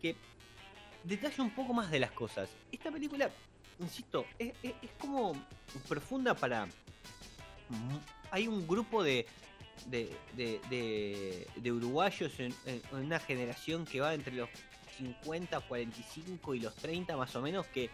que 0.00 0.14
detalla 1.02 1.42
un 1.42 1.50
poco 1.50 1.72
más 1.74 1.90
de 1.90 1.98
las 1.98 2.12
cosas. 2.12 2.48
Esta 2.70 2.92
película, 2.92 3.28
insisto, 3.80 4.24
es, 4.38 4.52
como 5.00 5.32
profunda 5.88 6.34
para... 6.34 6.66
mu- 7.68 7.98
Hay 8.30 8.46
un 8.46 8.68
grupo 8.68 9.02
de, 9.02 9.26
de, 9.86 10.10
de, 10.34 10.60
de- 10.70 11.46
de 11.56 11.72
uruguayos 11.72 12.32
en, 12.40 12.54
en 12.66 12.82
una 12.92 13.18
generación 13.20 13.84
que 13.84 14.00
va 14.00 14.14
entre 14.14 14.34
los 14.34 14.48
50, 14.98 15.60
45 15.60 16.54
y 16.54 16.60
los 16.60 16.74
30 16.76 17.16
más 17.16 17.34
o 17.36 17.42
menos 17.42 17.66
que 17.66 17.90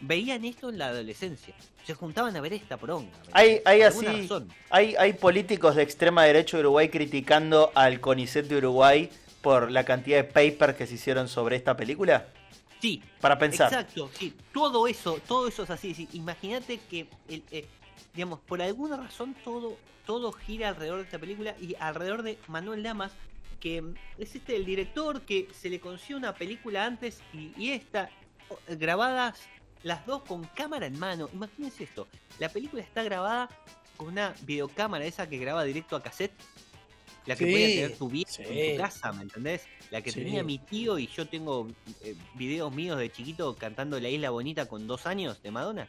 veían 0.00 0.44
esto 0.44 0.68
en 0.70 0.78
la 0.78 0.88
adolescencia. 0.88 1.54
Se 1.84 1.94
juntaban 1.94 2.36
a 2.36 2.40
ver 2.40 2.52
esta 2.52 2.76
poronga. 2.76 3.10
¿me 3.26 3.30
Hay- 3.32 3.60
hay 3.64 3.82
así- 3.82 4.06
razón. 4.06 4.48
Hay, 4.70 4.94
hay 4.96 5.12
políticos 5.14 5.74
de 5.76 5.82
extrema 5.82 6.24
derecha 6.24 6.56
de 6.56 6.62
Uruguay 6.62 6.88
criticando 6.88 7.72
al 7.74 8.00
CONICET 8.00 8.46
de 8.46 8.56
Uruguay 8.58 9.10
por 9.42 9.70
la 9.70 9.84
cantidad 9.84 10.18
de 10.18 10.24
papers 10.24 10.76
que 10.76 10.86
se 10.86 10.94
hicieron 10.94 11.28
sobre 11.28 11.56
esta 11.56 11.76
película. 11.76 12.28
Sí, 12.80 13.02
Para 13.20 13.38
pensar. 13.38 13.72
Exacto, 13.72 14.10
sí, 14.12 14.34
todo 14.52 14.86
eso, 14.86 15.18
todo 15.26 15.48
eso 15.48 15.62
es 15.62 15.70
así. 15.70 15.94
sí. 15.94 16.06
Imagínate 16.12 16.78
que, 16.90 17.06
el, 17.28 17.42
eh, 17.50 17.66
digamos, 18.14 18.40
por 18.40 18.60
alguna 18.62 18.96
razón 18.96 19.34
todo, 19.44 19.76
todo 20.06 20.32
gira 20.32 20.68
alrededor 20.68 20.98
de 20.98 21.04
esta 21.04 21.18
película 21.18 21.54
y 21.60 21.74
alrededor 21.78 22.22
de 22.22 22.38
Manuel 22.48 22.82
Lamas, 22.82 23.12
que 23.60 23.82
es 24.18 24.34
este 24.34 24.56
el 24.56 24.64
director 24.64 25.22
que 25.22 25.48
se 25.58 25.70
le 25.70 25.80
consiguió 25.80 26.16
una 26.18 26.34
película 26.34 26.84
antes 26.84 27.20
y, 27.32 27.52
y 27.56 27.70
esta, 27.70 28.10
grabadas 28.68 29.40
las 29.82 30.04
dos 30.06 30.22
con 30.22 30.44
cámara 30.44 30.86
en 30.86 30.98
mano. 30.98 31.28
Imagínense 31.32 31.84
esto, 31.84 32.06
la 32.38 32.48
película 32.48 32.82
está 32.82 33.02
grabada 33.02 33.48
con 33.96 34.08
una 34.08 34.34
videocámara 34.42 35.04
esa 35.04 35.28
que 35.28 35.38
graba 35.38 35.64
directo 35.64 35.96
a 35.96 36.02
cassette. 36.02 36.32
La 37.26 37.36
que 37.36 37.46
Sí, 37.46 37.52
podía 37.52 37.68
tener 37.68 37.96
tu 37.96 38.08
viejo 38.10 38.30
sí. 38.30 38.42
en 38.46 38.76
tu 38.76 38.82
casa, 38.82 39.10
¿me 39.12 39.22
entendés? 39.22 39.62
La 39.90 40.02
que 40.02 40.12
Sí. 40.12 40.20
tenía 40.20 40.42
mi 40.42 40.58
tío 40.58 40.98
y 40.98 41.06
yo 41.06 41.26
tengo 41.26 41.66
eh, 42.02 42.14
videos 42.34 42.70
míos 42.74 42.98
de 42.98 43.10
chiquito 43.10 43.56
cantando 43.56 43.98
La 43.98 44.10
Isla 44.10 44.28
Bonita 44.28 44.66
con 44.66 44.86
dos 44.86 45.06
años 45.06 45.42
de 45.42 45.50
Madonna. 45.50 45.88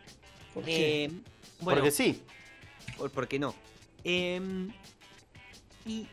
¿Por 0.54 0.64
qué? 0.64 1.04
Eh, 1.06 1.12
bueno, 1.60 1.80
Porque 1.82 1.92
sí. 1.92 2.22
por, 2.98 3.12
¿por 3.12 3.28
qué 3.28 3.40
no? 3.40 3.56
Em, 4.04 4.72
y 5.86 6.08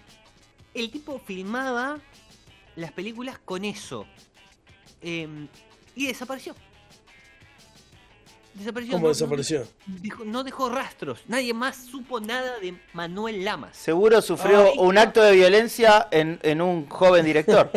el 0.74 0.90
tipo 0.90 1.18
filmaba 1.18 1.98
las 2.76 2.92
películas 2.92 3.38
con 3.44 3.64
eso. 3.64 4.06
Em, 5.02 5.48
y 5.94 6.06
desapareció. 6.06 6.54
Desapareció. 8.54 8.92
¿Cómo 8.92 9.02
no- 9.04 9.08
no 9.08 9.14
desapareció? 9.14 9.66
dejó- 9.86 10.24
no 10.26 10.44
dejó 10.44 10.68
rastros. 10.68 11.20
Nadie 11.26 11.54
más 11.54 11.76
supo 11.86 12.20
nada 12.20 12.58
de 12.58 12.78
Manuel 12.92 13.44
Lamas. 13.44 13.74
Seguro 13.76 14.20
sufrió 14.20 14.64
Ay, 14.72 14.74
un 14.78 14.98
acto 14.98 15.22
de 15.22 15.32
violencia 15.32 16.06
en, 16.10 16.38
en 16.42 16.60
un 16.60 16.86
joven 16.88 17.24
director. 17.24 17.70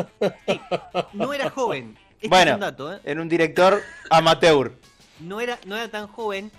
No 1.13 1.33
era 1.33 1.49
joven. 1.49 1.97
Este 2.15 2.27
Bueno. 2.27 2.51
es 2.51 2.55
un 2.55 2.61
dato, 2.61 2.93
¿eh? 2.93 2.99
en 3.05 3.19
un 3.19 3.29
director 3.29 3.81
amateur. 4.09 4.77
no 5.19 5.39
era, 5.39 5.57
no 5.65 5.75
era 5.77 5.89
tan 5.89 6.07
joven. 6.07 6.51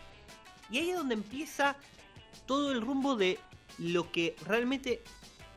Y 0.71 0.79
ahí 0.79 0.91
es 0.91 0.97
donde 0.97 1.15
empieza 1.15 1.77
todo 2.47 2.73
el 2.73 2.81
rumbo 2.81 3.17
de 3.17 3.39
lo 3.79 4.11
que 4.11 4.37
realmente 4.45 5.03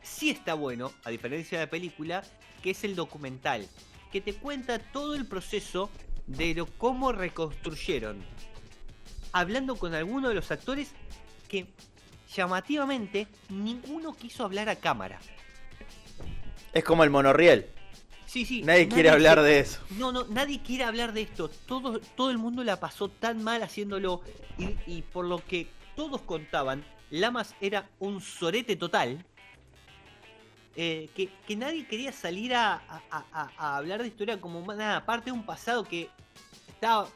sí 0.02 0.30
está 0.30 0.54
bueno, 0.54 0.92
a 1.04 1.10
diferencia 1.10 1.58
de 1.58 1.66
la 1.66 1.70
película, 1.70 2.22
que 2.62 2.70
es 2.70 2.84
el 2.84 2.94
documental, 2.94 3.66
que 4.12 4.20
te 4.20 4.34
cuenta 4.34 4.78
todo 4.78 5.14
el 5.14 5.26
proceso 5.26 5.90
de 6.26 6.54
lo 6.54 6.66
cómo 6.66 7.12
reconstruyeron. 7.12 8.22
Hablando 9.32 9.76
con 9.76 9.94
algunos 9.94 10.30
de 10.30 10.34
los 10.34 10.50
actores 10.50 10.92
que 11.48 11.66
llamativamente 12.34 13.26
ninguno 13.48 14.14
quiso 14.14 14.44
hablar 14.44 14.68
a 14.68 14.76
cámara. 14.76 15.18
Es 16.72 16.84
como 16.84 17.02
el 17.04 17.10
monorriel. 17.10 17.66
Sí, 18.30 18.44
sí. 18.44 18.62
Nadie 18.62 18.86
quiere 18.88 19.08
se- 19.08 19.14
hablar 19.14 19.42
de 19.42 19.58
eso. 19.58 19.80
No, 19.98 20.12
no, 20.12 20.24
nadie 20.28 20.60
quiere 20.62 20.84
hablar 20.84 21.12
de 21.12 21.22
esto. 21.22 21.50
Todo, 21.66 21.98
todo 22.16 22.30
el 22.30 22.38
mundo 22.38 22.62
la 22.62 22.78
pasó 22.78 23.08
tan 23.08 23.42
mal 23.42 23.60
haciéndolo. 23.64 24.22
Y, 24.56 24.76
y 24.86 25.02
por 25.02 25.24
lo 25.24 25.44
que 25.44 25.66
todos 25.96 26.20
contaban, 26.22 26.84
Lamas 27.10 27.56
era 27.60 27.88
un 27.98 28.20
sorete 28.20 28.76
total. 28.76 29.24
eh, 30.76 31.10
que, 31.16 31.28
que 31.46 31.56
nadie 31.56 31.84
quería 31.88 32.12
salir 32.12 32.54
a, 32.54 32.74
a- 32.74 33.24
a- 33.32 33.50
a 33.58 33.76
hablar 33.76 34.00
de 34.00 34.06
historia 34.08 34.40
como 34.40 34.60
nada, 34.72 35.04
parte 35.04 35.26
de 35.26 35.32
un 35.32 35.44
pasado 35.44 35.82
que 35.82 36.08
estaba 36.68 37.08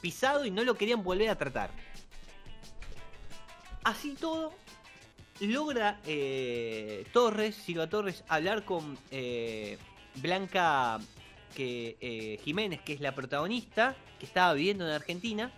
pisado 0.00 0.46
y 0.46 0.50
no 0.50 0.64
lo 0.64 0.74
querían 0.74 1.04
volver 1.04 1.28
a 1.28 1.36
tratar. 1.36 1.70
Así 3.84 4.14
todo, 4.14 4.54
logra 5.40 6.00
eh, 6.06 7.06
Torres, 7.12 7.54
Silva 7.56 7.86
Torres, 7.88 8.24
hablar 8.28 8.64
con 8.64 8.98
eh, 9.10 9.76
Blanca 10.20 10.98
que, 11.54 11.96
eh, 12.00 12.38
Jiménez, 12.44 12.80
que 12.82 12.92
es 12.92 13.00
la 13.00 13.14
protagonista, 13.14 13.96
que 14.18 14.26
estaba 14.26 14.54
viviendo 14.54 14.86
en 14.86 14.92
Argentina. 14.92 15.52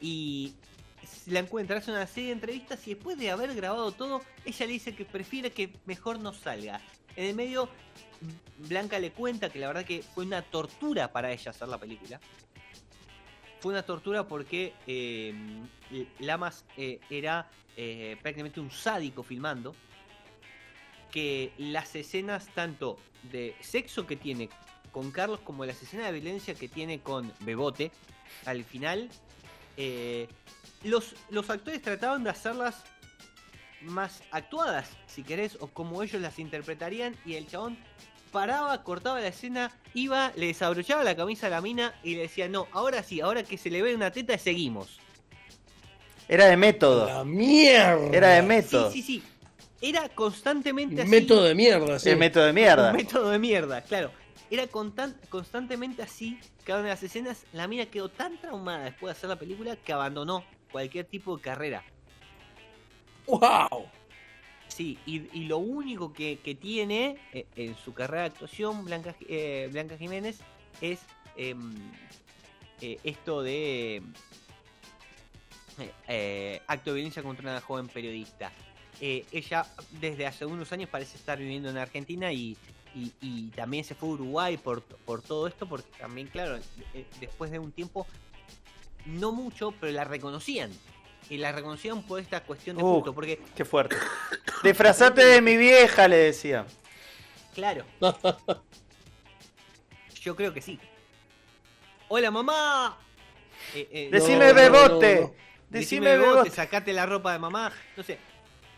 y 0.00 0.54
la 1.26 1.40
encuentra, 1.40 1.78
hace 1.78 1.90
una 1.90 2.06
serie 2.06 2.28
de 2.28 2.34
entrevistas 2.34 2.86
y 2.86 2.94
después 2.94 3.18
de 3.18 3.30
haber 3.30 3.54
grabado 3.54 3.92
todo, 3.92 4.22
ella 4.44 4.66
le 4.66 4.72
dice 4.72 4.94
que 4.94 5.04
prefiere 5.04 5.50
que 5.50 5.72
mejor 5.86 6.18
no 6.20 6.32
salga. 6.32 6.80
En 7.16 7.26
el 7.26 7.34
medio, 7.34 7.68
Blanca 8.58 8.98
le 8.98 9.12
cuenta 9.12 9.50
que 9.50 9.58
la 9.58 9.68
verdad 9.68 9.84
que 9.84 10.02
fue 10.02 10.24
una 10.24 10.42
tortura 10.42 11.12
para 11.12 11.32
ella 11.32 11.50
hacer 11.50 11.68
la 11.68 11.78
película. 11.78 12.20
Fue 13.60 13.72
una 13.72 13.82
tortura 13.82 14.26
porque 14.26 14.72
eh, 14.86 15.34
Lamas 16.20 16.64
eh, 16.76 17.00
era 17.10 17.50
eh, 17.76 18.16
prácticamente 18.22 18.60
un 18.60 18.70
sádico 18.70 19.22
filmando. 19.22 19.74
Que 21.10 21.52
las 21.58 21.94
escenas 21.94 22.48
tanto 22.54 22.98
de 23.30 23.54
sexo 23.60 24.06
que 24.06 24.16
tiene 24.16 24.48
con 24.92 25.10
Carlos 25.10 25.40
como 25.40 25.64
las 25.64 25.82
escenas 25.82 26.06
de 26.06 26.12
violencia 26.12 26.54
que 26.54 26.68
tiene 26.68 27.00
con 27.00 27.32
Bebote, 27.40 27.90
al 28.44 28.64
final, 28.64 29.08
eh, 29.76 30.28
los, 30.84 31.14
los 31.30 31.50
actores 31.50 31.82
trataban 31.82 32.24
de 32.24 32.30
hacerlas 32.30 32.84
más 33.82 34.22
actuadas, 34.30 34.88
si 35.06 35.22
querés, 35.22 35.56
o 35.60 35.68
como 35.68 36.02
ellos 36.02 36.20
las 36.20 36.38
interpretarían, 36.38 37.16
y 37.24 37.34
el 37.34 37.46
chabón 37.46 37.78
paraba, 38.32 38.82
cortaba 38.82 39.20
la 39.20 39.28
escena, 39.28 39.70
iba, 39.94 40.32
le 40.36 40.46
desabrochaba 40.48 41.04
la 41.04 41.16
camisa 41.16 41.46
a 41.46 41.50
la 41.50 41.60
mina 41.60 41.94
y 42.02 42.14
le 42.14 42.22
decía, 42.22 42.48
no, 42.48 42.66
ahora 42.72 43.02
sí, 43.02 43.20
ahora 43.20 43.42
que 43.42 43.56
se 43.56 43.70
le 43.70 43.82
ve 43.82 43.94
una 43.94 44.10
teta, 44.10 44.36
seguimos. 44.38 44.98
Era 46.28 46.46
de 46.46 46.56
método. 46.56 47.06
La 47.06 47.24
mierda. 47.24 48.16
Era 48.16 48.28
de 48.30 48.42
método. 48.42 48.90
Sí, 48.90 49.02
sí, 49.02 49.20
sí. 49.20 49.24
Era 49.80 50.08
constantemente 50.08 51.02
así. 51.02 51.10
Método 51.10 51.44
de 51.44 51.54
mierda, 51.54 51.98
sí. 51.98 52.10
El 52.10 52.16
método 52.18 52.46
de 52.46 52.52
mierda. 52.52 52.90
Un 52.90 52.96
método 52.96 53.30
de 53.30 53.38
mierda, 53.38 53.82
claro. 53.82 54.10
Era 54.50 54.66
constan- 54.66 55.16
constantemente 55.28 56.02
así 56.02 56.38
cada 56.64 56.80
una 56.80 56.88
de 56.88 56.94
las 56.94 57.02
escenas. 57.02 57.44
La 57.52 57.68
mina 57.68 57.86
quedó 57.86 58.08
tan 58.08 58.40
traumada 58.40 58.84
después 58.84 59.14
de 59.14 59.18
hacer 59.18 59.28
la 59.28 59.36
película 59.36 59.76
que 59.76 59.92
abandonó 59.92 60.44
cualquier 60.72 61.04
tipo 61.04 61.36
de 61.36 61.42
carrera. 61.42 61.84
¡Wow! 63.26 63.86
Sí, 64.68 64.98
y, 65.06 65.28
y 65.38 65.44
lo 65.44 65.58
único 65.58 66.12
que, 66.12 66.38
que 66.42 66.54
tiene 66.54 67.18
eh, 67.32 67.46
en 67.56 67.76
su 67.76 67.94
carrera 67.94 68.22
de 68.22 68.28
actuación 68.28 68.84
Blanca, 68.84 69.14
eh, 69.28 69.68
Blanca 69.72 69.96
Jiménez 69.96 70.40
es 70.80 71.00
em, 71.36 71.74
eh, 72.80 72.98
esto 73.04 73.42
de 73.42 74.02
eh, 75.78 75.92
eh, 76.08 76.62
acto 76.66 76.90
de 76.90 76.96
violencia 76.96 77.22
contra 77.22 77.50
una 77.50 77.60
joven 77.60 77.88
periodista. 77.88 78.52
Eh, 79.00 79.24
ella 79.32 79.64
desde 80.00 80.26
hace 80.26 80.44
unos 80.44 80.72
años 80.72 80.88
parece 80.90 81.16
estar 81.16 81.38
viviendo 81.38 81.70
en 81.70 81.78
Argentina 81.78 82.32
y, 82.32 82.56
y- 82.94 83.12
y 83.20 83.48
también 83.50 83.84
se 83.84 83.94
fue 83.94 84.08
a 84.08 84.12
Uruguay 84.12 84.56
por, 84.56 84.82
por 84.82 85.22
todo 85.22 85.46
esto, 85.46 85.68
porque 85.68 85.86
también, 85.98 86.26
claro, 86.28 86.56
eh, 86.94 87.06
después 87.20 87.50
de 87.50 87.58
un 87.60 87.70
tiempo, 87.70 88.06
no 89.06 89.30
mucho, 89.32 89.72
pero 89.80 89.92
la 89.92 90.04
reconocían. 90.04 90.70
Y 91.30 91.36
la 91.36 91.52
reconocían 91.52 92.02
por 92.02 92.20
esta 92.20 92.42
cuestión 92.42 92.76
de 92.76 92.82
Uh. 92.82 92.94
culto, 92.94 93.14
porque 93.14 93.38
Qué 93.54 93.64
fuerte. 93.64 93.96
Disfrazate 94.64 95.24
de 95.24 95.40
mi 95.42 95.56
vieja, 95.56 96.08
le 96.08 96.16
decía. 96.16 96.66
Claro. 97.54 97.84
Yo 100.22 100.34
creo 100.36 100.52
que 100.52 100.60
sí. 100.60 100.78
¡Hola, 102.08 102.30
mamá! 102.30 102.98
Eh, 103.74 103.88
eh, 103.92 104.08
Decime 104.10 104.48
no, 104.48 104.54
bebote. 104.54 105.14
no, 105.16 105.20
no. 105.28 105.34
decime 105.68 106.08
Decime 106.10 106.16
vos, 106.18 106.24
te 106.26 106.30
bebote. 106.32 106.50
sacate 106.50 106.92
la 106.92 107.06
ropa 107.06 107.32
de 107.32 107.38
mamá. 107.38 107.72
No 107.96 108.02
sé. 108.02 108.18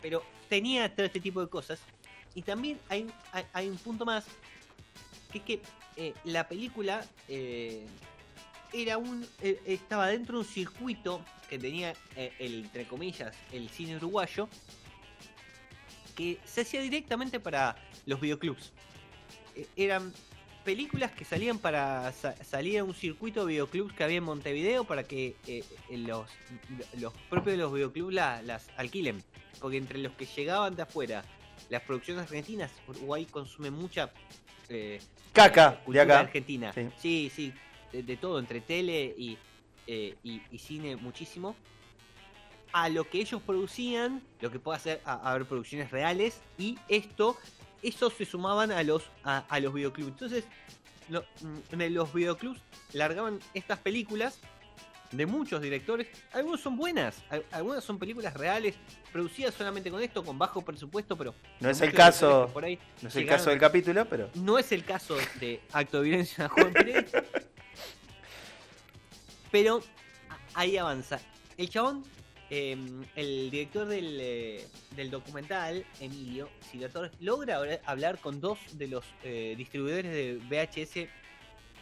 Pero 0.02 0.22
tenía 0.48 0.94
todo 0.94 1.06
este 1.06 1.20
tipo 1.20 1.40
de 1.40 1.48
cosas. 1.48 1.80
Y 2.34 2.42
también 2.42 2.78
hay, 2.88 3.06
hay, 3.52 3.68
un 3.68 3.76
punto 3.78 4.04
más. 4.04 4.24
Que 5.32 5.38
es 5.38 5.44
que 5.44 5.62
eh, 5.96 6.14
la 6.24 6.48
película 6.48 7.04
eh, 7.28 7.86
era 8.72 8.98
un. 8.98 9.26
eh, 9.42 9.60
estaba 9.66 10.08
dentro 10.08 10.38
de 10.38 10.44
un 10.44 10.50
circuito 10.50 11.24
que 11.48 11.58
tenía 11.58 11.94
el, 12.38 12.64
entre 12.64 12.86
comillas, 12.86 13.36
el 13.52 13.68
cine 13.68 13.96
uruguayo. 13.96 14.48
Que 16.14 16.38
se 16.44 16.62
hacía 16.62 16.80
directamente 16.80 17.40
para 17.40 17.76
los 18.06 18.20
videoclubs. 18.20 18.72
Eran 19.76 20.12
películas 20.64 21.10
que 21.12 21.24
salían 21.24 21.58
para 21.58 22.12
sa- 22.12 22.36
salir 22.44 22.78
a 22.78 22.84
un 22.84 22.94
circuito 22.94 23.40
de 23.44 23.52
videoclubs 23.52 23.92
que 23.94 24.04
había 24.04 24.18
en 24.18 24.24
Montevideo 24.24 24.84
para 24.84 25.04
que 25.04 25.36
eh, 25.46 25.64
eh, 25.88 25.98
los, 25.98 26.30
los 26.98 27.12
propios 27.28 27.56
de 27.56 27.62
los 27.62 27.72
videoclubs 27.72 28.12
la- 28.14 28.42
las 28.42 28.68
alquilen. 28.76 29.22
Porque 29.60 29.76
entre 29.76 29.98
los 29.98 30.12
que 30.12 30.26
llegaban 30.26 30.74
de 30.76 30.82
afuera, 30.82 31.24
las 31.68 31.82
producciones 31.82 32.22
argentinas, 32.24 32.72
Uruguay 32.88 33.26
consume 33.26 33.70
mucha 33.70 34.10
eh, 34.68 35.00
Caca, 35.32 35.70
de 35.72 35.76
cultura 35.78 36.02
acá. 36.04 36.20
argentina. 36.20 36.72
Sí. 36.72 36.88
Sí, 36.98 37.32
sí, 37.34 37.52
de, 37.92 38.02
de 38.02 38.16
todo, 38.16 38.38
entre 38.38 38.60
tele 38.60 39.14
y, 39.16 39.36
eh, 39.86 40.16
y, 40.22 40.40
y 40.50 40.58
cine 40.58 40.96
muchísimo. 40.96 41.54
A 42.72 42.88
lo 42.88 43.08
que 43.10 43.18
ellos 43.20 43.42
producían, 43.42 44.22
lo 44.40 44.50
que 44.50 44.60
puede 44.60 44.76
hacer 44.76 45.00
a, 45.04 45.28
a 45.28 45.34
ver 45.34 45.44
producciones 45.46 45.90
reales, 45.90 46.40
y 46.56 46.78
esto, 46.88 47.36
esos 47.82 48.12
se 48.14 48.24
sumaban 48.24 48.70
a 48.72 48.82
los, 48.82 49.04
a, 49.24 49.38
a 49.48 49.60
los 49.60 49.72
videoclubs. 49.74 50.08
Entonces, 50.08 50.44
lo- 51.08 51.22
mm, 51.42 51.80
en 51.80 51.94
los 51.94 52.12
videoclubs 52.12 52.60
largaban 52.92 53.38
estas 53.54 53.78
películas 53.78 54.38
de 55.12 55.26
muchos 55.26 55.60
directores. 55.60 56.06
Algunas 56.32 56.60
son 56.60 56.76
buenas, 56.76 57.16
al- 57.30 57.44
algunas 57.50 57.82
son 57.82 57.98
películas 57.98 58.32
reales, 58.34 58.76
producidas 59.12 59.52
solamente 59.54 59.90
con 59.90 60.00
esto, 60.02 60.22
con 60.24 60.38
bajo 60.38 60.62
presupuesto, 60.62 61.16
pero. 61.16 61.34
No 61.58 61.68
es 61.70 61.80
el 61.80 61.92
caso. 61.92 62.46
que 62.46 62.52
Por 62.52 62.64
ahí 62.64 62.78
No 63.02 63.08
es 63.08 63.16
el 63.16 63.26
caso 63.26 63.50
del 63.50 63.58
capítulo, 63.58 64.04
pero. 64.08 64.30
no 64.34 64.56
es 64.58 64.70
el 64.72 64.84
caso 64.84 65.16
de 65.40 65.60
acto 65.72 65.98
de 66.00 66.08
violencia 66.08 66.48
joven. 66.50 66.74
Pero 69.50 69.80
ahí 70.54 70.76
avanza. 70.76 71.18
El 71.56 71.68
chabón, 71.68 72.04
eh, 72.50 72.76
el 73.16 73.50
director 73.50 73.86
del, 73.86 74.18
eh, 74.20 74.66
del 74.96 75.10
documental, 75.10 75.86
Emilio 76.00 76.48
Torres, 76.92 77.12
logra 77.20 77.60
hablar- 77.86 78.18
con 78.18 78.40
dos 78.40 78.58
de 78.72 78.88
los 78.88 79.04
eh, 79.22 79.54
distribuidores 79.56 80.12
de 80.12 80.36
VHS 80.48 81.08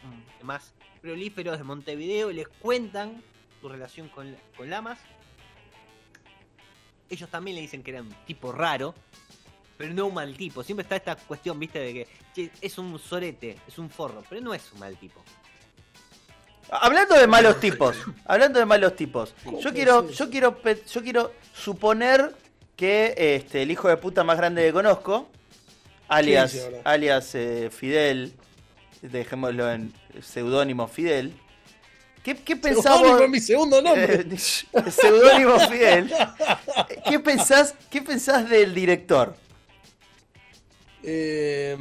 mm, 0.05 0.45
más 0.47 0.75
prolíferos 1.01 1.57
de 1.59 1.65
Montevideo. 1.65 2.31
Les 2.31 2.49
cuentan 2.49 3.23
su 3.61 3.69
relación 3.69 4.09
con, 4.09 4.37
con 4.57 4.69
Lamas. 4.71 4.99
Ellos 7.11 7.31
también 7.31 7.55
le 7.57 7.63
dicen 7.63 7.83
que 7.83 7.91
era 7.93 8.03
un 8.03 8.13
tipo 8.27 8.53
raro, 8.53 8.95
pero 9.79 9.95
no 9.95 10.07
un 10.07 10.15
mal 10.15 10.37
tipo. 10.37 10.63
Siempre 10.63 10.83
está 10.83 10.97
esta 10.97 11.17
cuestión, 11.17 11.59
viste, 11.59 11.79
de 11.79 11.95
que 11.95 12.09
che, 12.35 12.51
es 12.61 12.77
un 12.77 12.99
sorete, 12.99 13.57
es 13.67 13.79
un 13.79 13.89
forro, 13.89 14.23
pero 14.29 14.41
no 14.43 14.53
es 14.53 14.71
un 14.73 14.81
mal 14.81 14.97
tipo. 14.99 15.25
Hablando 16.71 17.15
de 17.15 17.27
malos 17.27 17.61
tipos, 17.61 17.97
hablando 18.27 18.59
de 18.59 18.67
malos 18.67 18.95
tipos, 18.95 19.35
yo 19.61 19.73
quiero, 19.73 20.09
yo 20.11 20.29
quiero, 20.31 20.59
yo 20.87 21.03
quiero 21.03 21.33
suponer 21.55 22.35
que 22.77 23.15
este, 23.17 23.63
el 23.63 23.71
hijo 23.71 23.89
de 23.89 23.97
puta 23.97 24.23
más 24.23 24.37
grande 24.37 24.63
que 24.67 24.73
conozco, 24.73 25.29
alias, 26.09 26.51
Sí, 26.51 26.59
sí, 26.59 26.65
verdad. 26.65 26.81
alias 26.85 27.35
eh, 27.35 27.71
Fidel, 27.71 28.35
dejémoslo 29.01 29.71
en 29.73 29.93
seudónimo 30.23 30.89
Fidel, 30.89 31.33
¿qué, 32.23 32.37
qué 32.37 32.55
pensás 32.57 33.01
vos- 33.01 33.29
mi 33.31 33.41
segundo 33.41 33.81
nombre. 33.83 34.27
Eh, 34.31 34.91
seudónimo 34.91 35.59
Fidel, 35.61 36.13
¿qué 37.09 37.19
pensás, 37.19 37.75
qué 37.91 38.03
pensás 38.03 38.49
del 38.49 38.75
director? 38.75 39.35
Eh, 41.03 41.77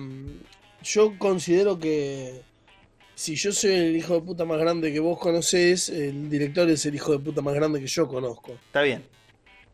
yo 0.84 1.18
considero 1.20 1.78
que 1.78 2.42
si 3.18 3.36
yo 3.36 3.52
soy 3.52 3.72
el 3.72 3.96
hijo 3.96 4.14
de 4.14 4.22
puta 4.22 4.46
más 4.46 4.60
grande 4.60 4.94
que 4.94 5.00
vos 5.00 5.18
conocés, 5.18 5.90
el 5.90 6.30
director 6.30 6.70
es 6.70 6.86
el 6.86 6.94
hijo 6.94 7.14
de 7.14 7.20
puta 7.20 7.42
más 7.42 7.56
grande 7.56 7.80
que 7.80 7.88
yo 7.88 8.08
conozco. 8.08 8.52
Está 8.68 8.84
bien. 8.84 9.04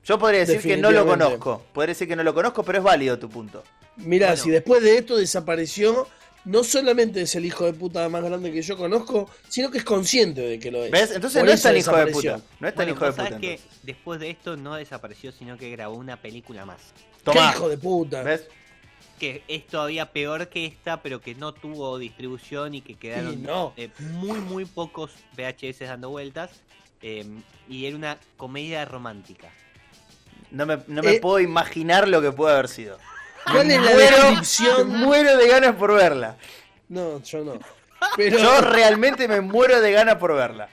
Yo 0.05 0.17
podría 0.17 0.39
decir 0.45 0.61
que 0.61 0.77
no 0.77 0.91
lo 0.91 1.05
conozco, 1.05 1.61
podría 1.73 1.91
decir 1.91 2.07
que 2.07 2.15
no 2.15 2.23
lo 2.23 2.33
conozco, 2.33 2.63
pero 2.63 2.77
es 2.77 2.83
válido 2.83 3.19
tu 3.19 3.29
punto. 3.29 3.61
Mirá, 3.97 4.27
Bueno. 4.29 4.43
si 4.43 4.49
después 4.49 4.81
de 4.81 4.97
esto 4.97 5.17
desapareció, 5.17 6.07
no 6.45 6.63
solamente 6.63 7.21
es 7.21 7.35
el 7.35 7.43
hijo 7.45 7.65
de 7.65 7.73
puta 7.73 8.07
más 8.09 8.23
grande 8.23 8.49
que 8.51 8.61
yo 8.61 8.77
conozco, 8.77 9.29
sino 9.49 9.69
que 9.69 9.77
es 9.79 9.83
consciente 9.83 10.39
de 10.41 10.59
que 10.59 10.71
lo 10.71 10.83
es. 10.85 10.91
¿Ves? 10.91 11.11
Entonces 11.11 11.39
Por 11.39 11.47
no 11.47 11.53
es 11.53 11.61
tan 11.61 11.75
hijo 11.77 11.95
de 11.97 12.07
puta. 12.07 12.41
No 12.61 12.67
es 12.69 12.75
tan 12.75 12.85
Bueno, 12.85 12.91
hijo 12.93 13.05
de 13.05 13.11
puta. 13.11 13.39
que 13.39 13.51
entonces. 13.55 13.79
después 13.83 14.19
de 14.21 14.29
esto 14.29 14.55
no 14.57 14.75
desapareció, 14.75 15.31
sino 15.33 15.57
que 15.57 15.69
grabó 15.69 15.95
una 15.95 16.21
película 16.21 16.65
más. 16.65 16.79
¿Qué 17.17 17.23
Tomá. 17.25 17.51
hijo 17.53 17.67
de 17.69 17.77
puta? 17.77 18.23
¿Ves? 18.23 18.45
Que 19.23 19.41
es 19.47 19.65
todavía 19.67 20.11
peor 20.11 20.49
que 20.49 20.65
esta, 20.65 21.01
pero 21.01 21.21
que 21.21 21.33
no 21.33 21.53
tuvo 21.53 21.97
distribución 21.97 22.73
y 22.75 22.81
que 22.81 22.95
quedaron 22.95 23.41
no. 23.41 23.73
eh, 23.77 23.87
muy, 23.99 24.39
muy 24.41 24.65
pocos 24.65 25.11
VHS 25.37 25.79
dando 25.87 26.09
vueltas. 26.09 26.49
eh, 27.01 27.25
y 27.69 27.85
era 27.85 27.95
una 27.95 28.17
comedia 28.37 28.83
romántica. 28.83 29.47
No 30.51 30.65
me, 30.65 30.79
no 30.87 31.01
me 31.01 31.11
Eh. 31.15 31.19
puedo 31.21 31.39
imaginar 31.39 32.07
lo 32.09 32.21
que 32.21 32.31
puede 32.33 32.53
haber 32.53 32.67
sido. 32.67 32.97
¿Cuál 33.51 33.71
es 33.71 33.81
la 33.81 33.91
Muero, 33.91 34.17
descripción? 34.17 34.89
muero 34.89 35.37
de 35.37 35.47
ganas 35.47 35.75
por 35.75 35.93
verla. 35.93 36.35
No, 36.89 37.21
yo 37.23 37.43
no. 37.45 37.53
Pero 38.17 38.37
Yo 38.39 38.59
realmente 38.61 39.27
me 39.29 39.39
muero 39.39 39.79
de 39.79 39.91
ganas 39.93 40.15
por 40.17 40.33
verla. 40.35 40.67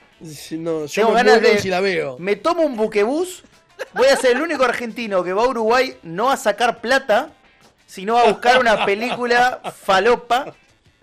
no, 0.51 0.87
yo 0.87 0.89
Tengo 0.93 1.11
me 1.11 1.15
ganas 1.15 1.41
muero 1.41 1.55
de- 1.55 1.61
si 1.63 1.69
la 1.69 1.81
veo. 1.81 2.17
Me 2.19 2.35
tomo 2.35 2.63
un 2.63 2.77
buquebús. 2.77 3.45
Voy 3.95 4.09
a 4.09 4.17
ser 4.17 4.37
el 4.37 4.43
único 4.43 4.65
argentino 4.65 5.23
que 5.23 5.33
va 5.33 5.45
a 5.45 5.49
Uruguay 5.49 5.97
no 6.03 6.31
a 6.31 6.37
sacar 6.37 6.81
plata, 6.81 7.33
sino 7.90 8.16
a 8.16 8.31
buscar 8.31 8.61
una 8.61 8.85
película 8.87 9.61
falopa 9.74 10.55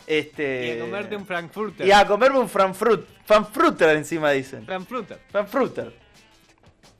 Este, 0.05 0.67
Y 0.67 0.71
a 0.71 0.79
comerte 0.79 1.15
un 1.17 1.25
Frankfurter. 1.25 1.85
Y 1.85 1.91
a 1.91 2.07
comerme 2.07 2.39
un 2.39 2.47
Frankfurt. 2.47 3.05
Frankfurter 3.25 3.97
encima 3.97 4.31
dicen. 4.31 4.65
Frankfurter. 4.65 5.19
Frankfurter. 5.29 5.93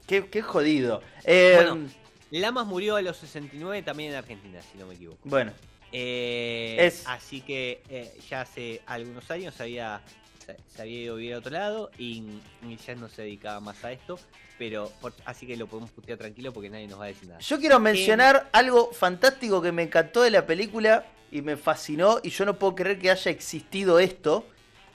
Qué, 0.05 0.25
qué 0.27 0.41
jodido. 0.41 1.01
Eh, 1.23 1.53
Bueno. 1.55 1.87
Lamas 2.31 2.67
murió 2.67 2.97
a 2.97 3.01
los 3.01 3.15
69 3.15 3.81
también 3.83 4.11
en 4.11 4.17
Argentina, 4.17 4.59
si 4.61 4.77
no 4.77 4.85
me 4.87 4.95
equivoco. 4.95 5.19
bueno, 5.23 5.53
Eh, 5.93 6.75
Es- 6.81 7.07
Así 7.07 7.39
que 7.39 7.81
eh, 7.89 8.13
ya 8.29 8.41
hace 8.41 8.81
algunos 8.87 9.31
años 9.31 9.59
había, 9.61 10.01
se, 10.47 10.57
se 10.75 10.81
había 10.81 11.01
ido 11.01 11.13
a 11.13 11.17
vivir 11.17 11.33
a 11.35 11.37
otro 11.37 11.51
lado 11.51 11.91
y, 11.99 12.23
y 12.67 12.77
ya 12.77 12.95
no 12.95 13.07
se 13.09 13.21
dedicaba 13.21 13.59
más 13.59 13.83
a 13.85 13.91
esto. 13.91 14.17
Pero 14.57 14.91
por- 15.01 15.13
así 15.25 15.45
que 15.45 15.55
lo 15.55 15.67
podemos 15.67 15.91
putear 15.91 16.17
tranquilo 16.17 16.51
porque 16.51 16.69
nadie 16.71 16.87
nos 16.87 16.99
va 16.99 17.03
a 17.03 17.07
decir 17.09 17.27
nada. 17.27 17.39
yo 17.41 17.59
quiero 17.59 17.79
mencionar 17.79 18.49
algo 18.53 18.91
fantástico 18.91 19.61
que 19.61 19.71
me 19.71 19.83
encantó 19.83 20.23
de 20.23 20.31
la 20.31 20.47
película 20.47 21.05
y 21.31 21.43
me 21.43 21.57
fascinó 21.57 22.19
y 22.23 22.29
yo 22.31 22.43
no 22.45 22.57
puedo 22.57 22.73
creer 22.73 22.97
que 22.97 23.11
haya 23.11 23.29
existido 23.29 23.99
esto. 23.99 24.47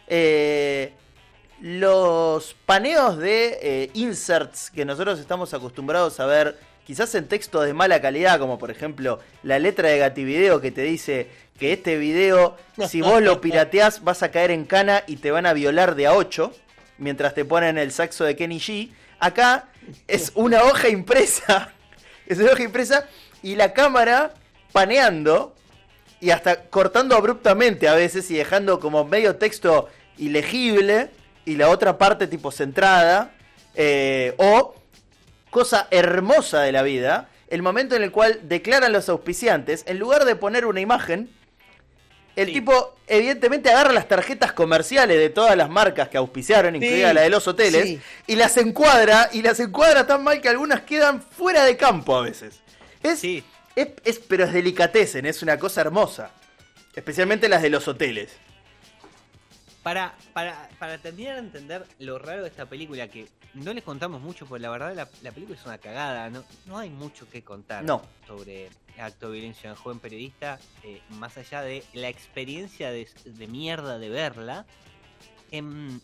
Eh, 0.08 0.92
los 1.60 2.54
paneos 2.66 3.18
de 3.18 3.58
eh, 3.62 3.90
inserts 3.94 4.70
que 4.70 4.84
nosotros 4.84 5.20
estamos 5.20 5.54
acostumbrados 5.54 6.18
a 6.18 6.26
ver, 6.26 6.58
quizás 6.86 7.14
en 7.14 7.28
textos 7.28 7.64
de 7.64 7.74
mala 7.74 8.00
calidad, 8.00 8.38
como 8.38 8.58
por 8.58 8.70
ejemplo 8.70 9.20
la 9.42 9.58
letra 9.58 9.88
de 9.88 9.98
Gativideo 9.98 10.60
que 10.60 10.70
te 10.70 10.82
dice 10.82 11.28
que 11.58 11.72
este 11.72 11.96
video, 11.96 12.56
si 12.88 13.00
vos 13.00 13.22
lo 13.22 13.40
pirateás, 13.40 14.02
vas 14.02 14.22
a 14.22 14.30
caer 14.30 14.50
en 14.50 14.64
cana 14.64 15.04
y 15.06 15.16
te 15.16 15.30
van 15.30 15.46
a 15.46 15.52
violar 15.52 15.94
de 15.94 16.06
a 16.06 16.14
8, 16.14 16.52
mientras 16.98 17.34
te 17.34 17.44
ponen 17.44 17.78
el 17.78 17.92
saxo 17.92 18.24
de 18.24 18.36
Kenny 18.36 18.58
G. 18.58 18.90
Acá 19.18 19.68
es 20.08 20.32
una 20.34 20.62
hoja 20.64 20.88
impresa, 20.88 21.72
es 22.26 22.38
una 22.38 22.52
hoja 22.52 22.62
impresa 22.62 23.06
y 23.42 23.56
la 23.56 23.72
cámara 23.72 24.34
paneando 24.72 25.54
y 26.20 26.30
hasta 26.30 26.64
cortando 26.64 27.16
abruptamente 27.16 27.88
a 27.88 27.94
veces 27.94 28.30
y 28.30 28.36
dejando 28.36 28.80
como 28.80 29.04
medio 29.04 29.36
texto 29.36 29.88
ilegible 30.18 31.10
y 31.44 31.56
la 31.56 31.68
otra 31.68 31.98
parte 31.98 32.26
tipo 32.26 32.50
centrada. 32.50 33.32
eh, 33.74 34.34
o, 34.38 34.74
cosa 35.52 35.86
hermosa 35.90 36.62
de 36.62 36.72
la 36.72 36.82
vida, 36.82 37.28
el 37.48 37.60
momento 37.62 37.94
en 37.94 38.02
el 38.02 38.10
cual 38.10 38.40
declaran 38.44 38.90
los 38.92 39.08
auspiciantes, 39.10 39.84
en 39.86 39.98
lugar 39.98 40.24
de 40.24 40.34
poner 40.34 40.64
una 40.66 40.80
imagen, 40.80 41.28
el 42.34 42.46
Sí. 42.46 42.54
tipo 42.54 42.96
evidentemente 43.06 43.68
agarra 43.68 43.92
las 43.92 44.08
tarjetas 44.08 44.52
comerciales 44.54 45.18
de 45.18 45.28
todas 45.28 45.54
las 45.54 45.68
marcas 45.68 46.08
que 46.08 46.16
auspiciaron, 46.16 46.74
incluida 46.74 47.12
la 47.12 47.20
de 47.20 47.28
los 47.28 47.46
hoteles, 47.46 47.84
sí. 47.84 48.00
y 48.26 48.36
las 48.36 48.56
encuadra, 48.56 49.28
y 49.32 49.42
las 49.42 49.60
encuadra 49.60 50.06
tan 50.06 50.24
mal 50.24 50.40
que 50.40 50.48
algunas 50.48 50.80
quedan 50.80 51.20
fuera 51.20 51.64
de 51.64 51.76
campo 51.76 52.16
a 52.16 52.22
veces. 52.22 52.60
Es, 53.02 53.18
Sí, 53.18 53.44
es, 53.76 53.88
es- 54.04 54.18
pero 54.20 54.44
es 54.44 54.52
delicatecen, 54.54 55.26
es 55.26 55.42
una 55.42 55.58
cosa 55.58 55.82
hermosa. 55.82 56.30
Especialmente 56.96 57.50
las 57.50 57.60
de 57.60 57.68
los 57.68 57.86
hoteles. 57.86 58.30
Para, 59.82 60.14
para, 60.32 60.68
para 60.78 60.98
terminar 60.98 61.34
de 61.34 61.40
entender 61.40 61.86
lo 61.98 62.18
raro 62.18 62.42
de 62.42 62.48
esta 62.48 62.66
película, 62.66 63.08
que 63.08 63.28
no 63.54 63.72
les 63.72 63.82
contamos 63.82 64.20
mucho, 64.20 64.46
porque 64.46 64.62
la 64.62 64.70
verdad 64.70 64.94
la, 64.94 65.08
la 65.22 65.32
película 65.32 65.58
es 65.58 65.66
una 65.66 65.78
cagada, 65.78 66.30
no, 66.30 66.44
no 66.66 66.78
hay 66.78 66.88
mucho 66.90 67.28
que 67.28 67.42
contar 67.42 67.82
No. 67.84 68.02
sobre 68.26 68.70
acto 68.98 69.28
de 69.28 69.34
violencia 69.38 69.70
en 69.70 69.76
joven 69.76 69.98
periodista, 69.98 70.58
eh, 70.84 71.00
más 71.10 71.36
allá 71.36 71.62
de 71.62 71.82
la 71.94 72.08
experiencia 72.08 72.90
de, 72.90 73.08
de 73.24 73.46
mierda 73.48 73.98
de 73.98 74.08
verla. 74.08 74.66
En 75.50 76.00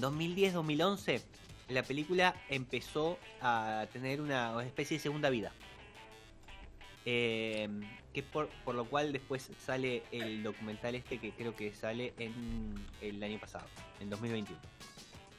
2010-2011 0.00 1.22
la 1.68 1.82
película 1.82 2.34
empezó 2.48 3.18
a 3.40 3.86
tener 3.92 4.20
una 4.20 4.62
especie 4.64 4.98
de 4.98 5.02
segunda 5.02 5.30
vida. 5.30 5.52
Eh, 7.08 7.68
que 8.12 8.24
por, 8.24 8.48
por 8.64 8.74
lo 8.74 8.84
cual 8.84 9.12
después 9.12 9.48
sale 9.64 10.02
el 10.10 10.42
documental 10.42 10.96
este 10.96 11.18
que 11.18 11.30
creo 11.30 11.54
que 11.54 11.72
sale 11.72 12.14
en 12.18 12.74
el 13.00 13.22
año 13.22 13.38
pasado, 13.38 13.66
en 14.00 14.10
2021. 14.10 14.58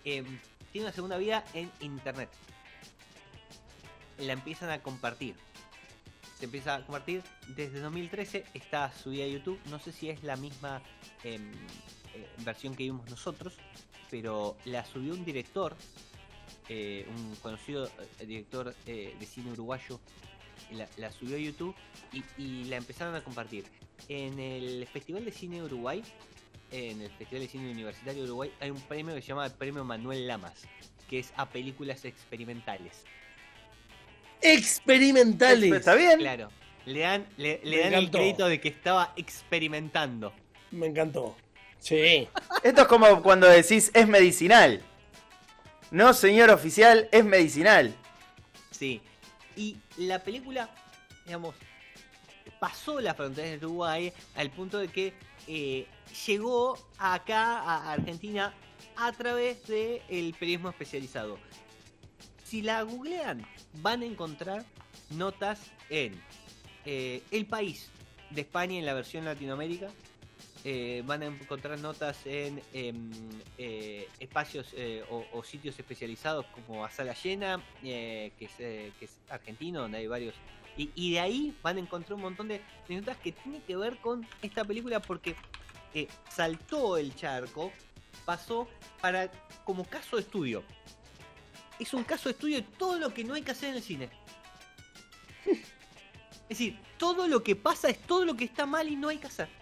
Eh, 0.05 0.23
tiene 0.71 0.87
una 0.87 0.93
segunda 0.93 1.17
vida 1.17 1.43
en 1.53 1.69
internet. 1.81 2.29
La 4.19 4.31
empiezan 4.31 4.69
a 4.69 4.81
compartir. 4.81 5.35
Se 6.39 6.45
empieza 6.45 6.75
a 6.75 6.85
compartir 6.85 7.21
desde 7.49 7.81
2013, 7.81 8.45
está 8.53 8.93
subida 8.93 9.25
a 9.25 9.27
YouTube. 9.27 9.59
No 9.69 9.79
sé 9.79 9.91
si 9.91 10.09
es 10.09 10.23
la 10.23 10.37
misma 10.37 10.81
em, 11.25 11.51
eh, 12.13 12.27
versión 12.45 12.75
que 12.75 12.83
vimos 12.83 13.09
nosotros, 13.09 13.57
pero 14.09 14.55
la 14.63 14.85
subió 14.85 15.13
un 15.13 15.25
director, 15.25 15.75
un 16.69 17.35
conocido 17.41 17.89
director 18.19 18.73
de 18.85 19.25
cine 19.25 19.51
uruguayo, 19.51 19.99
la, 20.71 20.87
la 20.97 21.11
subió 21.11 21.35
a 21.35 21.39
YouTube 21.39 21.75
y, 22.11 22.23
y 22.37 22.63
la 22.65 22.77
empezaron 22.77 23.15
a 23.15 23.23
compartir. 23.23 23.65
En 24.09 24.39
el 24.39 24.87
Festival 24.87 25.25
de 25.25 25.31
Cine 25.31 25.63
Uruguay, 25.63 26.03
en 26.71 27.01
el 27.01 27.09
Festival 27.11 27.43
de 27.43 27.47
Cine 27.49 27.71
Universitario 27.71 28.23
de 28.23 28.27
Uruguay, 28.27 28.51
hay 28.59 28.69
un 28.69 28.81
premio 28.81 29.15
que 29.15 29.21
se 29.21 29.27
llama 29.27 29.45
el 29.45 29.53
Premio 29.53 29.83
Manuel 29.83 30.27
Lamas, 30.27 30.67
que 31.09 31.19
es 31.19 31.33
a 31.35 31.47
películas 31.49 32.05
experimentales. 32.05 33.03
Experimentales. 34.41 35.71
¿Está 35.71 35.95
bien? 35.95 36.19
Claro, 36.19 36.49
le 36.85 36.99
dan, 36.99 37.25
le, 37.37 37.59
dan 37.63 37.93
el 37.93 38.11
crédito 38.11 38.47
de 38.47 38.61
que 38.61 38.69
estaba 38.69 39.13
experimentando. 39.15 40.33
Me 40.71 40.87
encantó. 40.87 41.35
Sí. 41.79 42.27
Esto 42.63 42.81
es 42.81 42.87
como 42.87 43.21
cuando 43.21 43.47
decís 43.47 43.91
es 43.93 44.07
medicinal. 44.07 44.81
No, 45.91 46.13
señor 46.13 46.49
oficial, 46.49 47.07
es 47.11 47.23
medicinal. 47.23 47.95
Sí. 48.71 49.01
Y 49.57 49.75
la 49.97 50.23
película, 50.23 50.69
digamos, 51.25 51.55
pasó 52.59 53.01
las 53.01 53.17
fronteras 53.17 53.59
de 53.59 53.65
Uruguay 53.65 54.13
al 54.35 54.51
punto 54.51 54.77
de 54.77 54.87
que 54.87 55.13
eh, 55.47 55.87
llegó 56.25 56.77
acá 56.97 57.59
a 57.59 57.93
Argentina 57.93 58.53
a 58.95 59.11
través 59.11 59.67
del 59.67 60.33
periodismo 60.39 60.69
especializado. 60.69 61.39
Si 62.43 62.61
la 62.61 62.83
googlean, 62.83 63.45
van 63.81 64.03
a 64.03 64.05
encontrar 64.05 64.65
notas 65.09 65.59
en 65.89 66.21
eh, 66.85 67.21
El 67.31 67.45
País 67.45 67.89
de 68.29 68.41
España 68.41 68.77
en 68.77 68.85
la 68.85 68.93
versión 68.93 69.25
Latinoamérica. 69.25 69.89
Eh, 70.69 71.01
van 71.05 71.23
a 71.23 71.27
encontrar 71.27 71.79
notas 71.79 72.25
en 72.25 72.61
em, 72.73 73.09
eh, 73.57 74.09
espacios 74.19 74.73
eh, 74.75 75.01
o, 75.09 75.25
o 75.31 75.41
sitios 75.41 75.79
especializados 75.79 76.45
como 76.47 76.83
A 76.83 76.91
Sala 76.91 77.13
Llena, 77.13 77.63
eh, 77.85 78.33
que, 78.37 78.45
es, 78.45 78.51
eh, 78.59 78.91
que 78.99 79.05
es 79.05 79.17
argentino, 79.29 79.79
donde 79.83 79.99
hay 79.99 80.07
varios. 80.07 80.35
Y, 80.75 80.91
y 80.93 81.13
de 81.13 81.21
ahí 81.21 81.57
van 81.63 81.77
a 81.77 81.79
encontrar 81.79 82.15
un 82.15 82.23
montón 82.23 82.49
de, 82.49 82.59
de 82.85 82.95
notas 82.95 83.15
que 83.15 83.31
tienen 83.31 83.61
que 83.61 83.77
ver 83.77 83.95
con 83.99 84.27
esta 84.41 84.65
película 84.65 85.01
porque 85.01 85.37
saltó 86.29 86.97
el 86.97 87.15
charco, 87.15 87.71
pasó 88.25 88.67
para 88.99 89.31
como 89.63 89.85
caso 89.85 90.17
de 90.17 90.23
estudio. 90.23 90.65
Es 91.79 91.93
un 91.93 92.03
caso 92.03 92.27
de 92.27 92.33
estudio 92.33 92.57
de 92.57 92.67
todo 92.77 92.99
lo 92.99 93.13
que 93.13 93.23
no 93.23 93.35
hay 93.35 93.41
que 93.41 93.51
hacer 93.51 93.69
en 93.69 93.75
el 93.75 93.83
cine. 93.83 94.09
Es 96.49 96.59
decir, 96.59 96.77
todo 96.97 97.25
lo 97.29 97.41
que 97.41 97.55
pasa 97.55 97.89
es 97.89 97.99
todo 97.99 98.25
lo 98.25 98.35
que 98.35 98.43
está 98.43 98.65
mal 98.65 98.89
y 98.89 98.97
no 98.97 99.07
hay 99.07 99.17
que 99.17 99.27
hacer. 99.27 99.56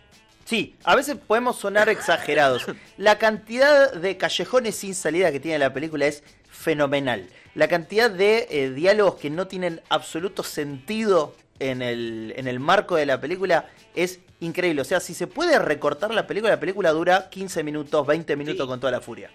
Sí, 0.45 0.75
a 0.83 0.95
veces 0.95 1.17
podemos 1.17 1.57
sonar 1.57 1.89
exagerados. 1.89 2.65
La 2.97 3.17
cantidad 3.17 3.91
de 3.91 4.15
callejones 4.17 4.75
sin 4.75 4.93
salida 4.95 5.31
que 5.31 5.39
tiene 5.39 5.57
la 5.59 5.73
película 5.73 6.05
es 6.05 6.23
fenomenal. 6.49 7.27
La 7.55 7.67
cantidad 7.67 8.11
de 8.11 8.47
eh, 8.51 8.69
diálogos 8.69 9.15
que 9.15 9.29
no 9.31 9.47
tienen 9.47 9.81
absoluto 9.89 10.43
sentido 10.43 11.35
en 11.59 11.81
el, 11.81 12.33
en 12.37 12.47
el 12.47 12.59
marco 12.59 12.95
de 12.95 13.05
la 13.07 13.19
película 13.19 13.69
es 13.95 14.19
increíble. 14.39 14.81
O 14.81 14.85
sea, 14.85 14.99
si 14.99 15.13
se 15.15 15.25
puede 15.25 15.57
recortar 15.57 16.13
la 16.13 16.27
película, 16.27 16.51
la 16.53 16.59
película 16.59 16.91
dura 16.91 17.29
15 17.29 17.63
minutos, 17.63 18.05
20 18.05 18.35
minutos 18.35 18.65
Sí. 18.65 18.67
con 18.67 18.79
toda 18.79 18.91
la 18.91 19.01
furia. 19.01 19.31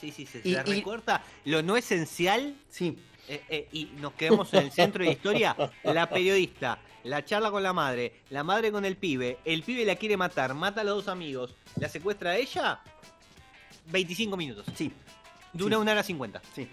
Sí, 0.00 0.10
sí, 0.10 0.26
se, 0.26 0.38
Y- 0.38 0.54
se 0.54 0.62
y- 0.70 0.74
recorta 0.76 1.22
lo 1.44 1.62
no 1.62 1.76
esencial 1.76 2.54
Sí, 2.70 2.98
eh, 3.28 3.42
eh, 3.48 3.68
y 3.72 3.84
nos 4.00 4.12
quedamos 4.14 4.52
en 4.54 4.64
el 4.64 4.72
centro 4.72 5.02
de 5.04 5.10
la 5.10 5.12
historia. 5.12 5.56
La 5.84 6.08
periodista, 6.08 6.78
la 7.04 7.24
charla 7.24 7.50
con 7.50 7.62
la 7.62 7.72
madre, 7.72 8.12
la 8.30 8.42
madre 8.44 8.70
con 8.72 8.84
el 8.84 8.96
pibe, 8.96 9.38
el 9.44 9.62
pibe 9.62 9.84
la 9.84 9.96
quiere 9.96 10.16
matar, 10.16 10.54
mata 10.54 10.80
a 10.80 10.84
los 10.84 10.96
dos 11.04 11.08
amigos, 11.08 11.54
la 11.78 11.88
secuestra 11.88 12.30
a 12.30 12.36
ella, 12.36 12.80
25 13.86 14.36
minutos. 14.36 14.64
sí, 14.74 14.92
Dura 15.52 15.76
Sí. 15.76 15.82
una 15.82 15.92
hora 15.92 16.02
50. 16.02 16.40
sí. 16.54 16.68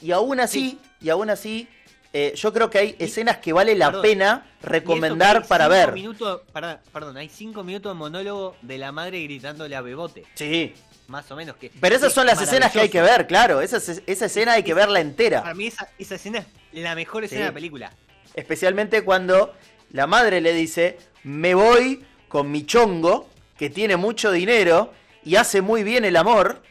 Y 0.00 0.10
aún 0.12 0.40
así, 0.40 0.78
y 1.00 1.10
aún 1.10 1.30
así, 1.30 1.68
eh, 2.12 2.32
yo 2.36 2.52
creo 2.52 2.68
que 2.70 2.78
hay 2.78 2.96
escenas 2.98 3.38
que 3.38 3.52
vale 3.52 3.74
la 3.76 3.86
Perdón. 3.86 4.02
pena 4.02 4.46
recomendar 4.60 5.46
para 5.46 5.64
cinco 5.66 5.76
ver. 5.76 5.92
minutos- 5.92 6.40
pará, 6.52 6.80
perdón, 6.92 7.16
hay 7.18 7.28
5 7.28 7.62
minutos 7.62 7.92
de 7.92 7.98
monólogo 7.98 8.56
de 8.62 8.78
la 8.78 8.90
madre 8.92 9.22
gritándole 9.22 9.76
a 9.76 9.80
Bebote. 9.80 10.24
Sí. 10.34 10.74
Más 11.08 11.30
o 11.30 11.36
menos 11.36 11.56
que. 11.56 11.70
Pero 11.80 11.94
esas 11.96 12.08
es 12.08 12.14
son 12.14 12.26
las 12.26 12.40
escenas 12.40 12.72
que 12.72 12.80
hay 12.80 12.88
que 12.88 13.02
ver, 13.02 13.26
claro. 13.26 13.60
Esa, 13.60 13.76
esa 14.06 14.26
escena 14.26 14.52
hay 14.52 14.62
que 14.62 14.72
verla 14.74 14.94
Para 14.94 15.00
entera. 15.00 15.54
mí 15.54 15.66
esa, 15.66 15.88
esa 15.98 16.14
escena 16.14 16.38
es 16.72 16.82
la 16.82 16.94
mejor 16.94 17.24
escena 17.24 17.40
Sí. 17.40 17.42
de 17.44 17.48
la 17.50 17.54
película. 17.54 17.92
Especialmente 18.34 19.02
cuando 19.02 19.54
la 19.90 20.06
madre 20.06 20.40
le 20.40 20.52
dice, 20.54 20.98
me 21.24 21.54
voy 21.54 22.04
con 22.28 22.50
mi 22.50 22.64
chongo, 22.64 23.28
que 23.58 23.68
tiene 23.68 23.96
mucho 23.96 24.32
dinero 24.32 24.92
y 25.24 25.36
hace 25.36 25.60
muy 25.60 25.82
bien 25.84 26.04
el 26.04 26.16
amor. 26.16 26.62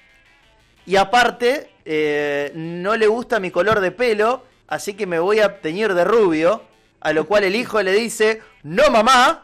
Y 0.88 0.96
aparte, 0.96 1.70
eh, 1.86 2.52
no 2.56 2.96
le 2.98 3.06
gusta 3.08 3.40
mi 3.40 3.52
color 3.52 3.80
de 3.80 3.92
pelo, 3.92 4.44
así 4.68 4.96
que 4.96 5.06
me 5.06 5.20
voy 5.20 5.40
a 5.40 5.62
teñir 5.62 5.94
de 5.94 6.04
rubio. 6.04 6.64
A 7.00 7.14
lo 7.14 7.26
cual 7.28 7.44
el 7.44 7.56
hijo 7.56 7.82
le 7.82 7.94
dice, 7.94 8.42
no 8.64 8.90
mamá, 8.90 9.44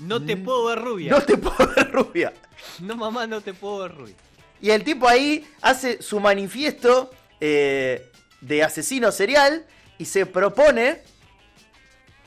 No 0.00 0.22
te 0.24 0.36
puedo 0.36 0.64
ver 0.66 0.78
rubia. 0.78 1.10
No 1.12 1.20
te 1.20 1.36
puedo 1.36 1.74
ver 1.74 1.90
rubia. 1.92 2.32
No, 2.80 2.96
mamá, 2.96 3.26
no 3.26 3.40
te 3.40 3.52
puedo 3.54 3.80
ver 3.80 3.94
rubia. 3.94 4.14
Y 4.60 4.70
el 4.70 4.84
tipo 4.84 5.08
ahí 5.08 5.46
hace 5.62 6.02
su 6.02 6.20
manifiesto 6.20 7.10
eh, 7.40 8.10
de 8.40 8.62
asesino 8.62 9.10
serial 9.12 9.64
y 9.98 10.04
se 10.04 10.26
propone, 10.26 11.02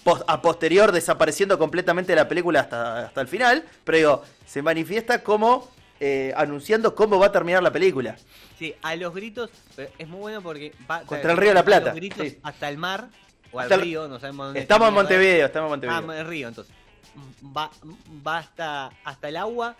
pos- 0.03 0.23
a 0.27 0.41
posterior 0.41 0.91
desapareciendo 0.91 1.57
completamente 1.59 2.11
de 2.11 2.15
la 2.17 2.27
película 2.27 2.61
hasta, 2.61 3.05
hasta 3.05 3.21
el 3.21 3.27
final, 3.27 3.63
pero 3.83 3.97
digo, 3.97 4.23
se 4.45 4.61
manifiesta 4.61 5.23
como 5.23 5.69
eh, 5.99 6.33
anunciando 6.35 6.95
cómo 6.95 7.19
va 7.19 7.27
a 7.27 7.31
terminar 7.31 7.61
la 7.63 7.71
película. 7.71 8.15
Sí, 8.59 8.75
a 8.81 8.95
los 8.95 9.13
gritos, 9.13 9.49
pero 9.75 9.89
es 9.97 10.07
muy 10.07 10.19
bueno 10.19 10.41
porque 10.41 10.73
va 10.89 11.01
Contra 11.03 11.31
el 11.31 11.37
Río 11.37 11.49
de 11.49 11.55
la 11.55 11.65
Plata, 11.65 11.85
a 11.91 11.93
los 11.93 11.95
gritos 11.95 12.27
sí. 12.27 12.39
hasta 12.43 12.69
el 12.69 12.77
mar 12.77 13.09
o 13.51 13.59
al 13.59 13.65
Hasta 13.65 13.75
el- 13.75 13.81
río, 13.81 14.07
no 14.07 14.19
sabemos 14.19 14.47
dónde. 14.47 14.59
Estamos 14.59 14.87
en. 14.87 14.93
Montevideo, 14.95 15.45
estamos 15.45 15.67
en 15.83 15.89
Ah, 15.89 15.93
Montevideo. 16.01 16.21
el 16.21 16.27
río, 16.27 16.47
entonces. 16.47 16.73
Va, 17.55 17.69
va 18.25 18.37
hasta, 18.39 18.91
hasta 19.03 19.29
el 19.29 19.37
agua, 19.37 19.75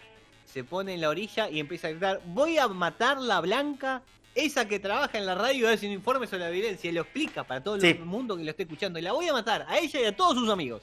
se 0.46 0.64
pone 0.64 0.94
en 0.94 1.02
la 1.02 1.10
orilla 1.10 1.50
y 1.50 1.60
empieza 1.60 1.88
a 1.88 1.92
gritar: 1.92 2.22
Voy 2.26 2.58
a 2.58 2.68
matar 2.68 3.18
la 3.20 3.40
blanca, 3.42 4.02
esa 4.36 4.68
que 4.68 4.80
trabaja 4.80 5.18
en 5.18 5.26
la 5.26 5.36
radio 5.36 5.70
y 5.70 5.74
hace 5.74 5.86
un 5.88 5.94
informe 5.94 6.28
sobre 6.28 6.40
la 6.44 6.50
violencia. 6.50 6.90
Y 6.90 6.94
lo 6.94 7.02
explica 7.02 7.44
para 7.44 7.62
todo 7.64 7.80
Sí. 7.80 7.88
el 7.88 8.00
mundo 8.06 8.36
que 8.38 8.44
lo 8.44 8.50
esté 8.52 8.64
escuchando. 8.64 9.00
Y 9.00 9.02
la 9.02 9.12
voy 9.14 9.28
a 9.28 9.34
matar 9.34 9.66
a 9.68 9.78
ella 9.80 10.00
y 10.02 10.06
a 10.06 10.16
todos 10.16 10.36
sus 10.36 10.50
amigos. 10.50 10.82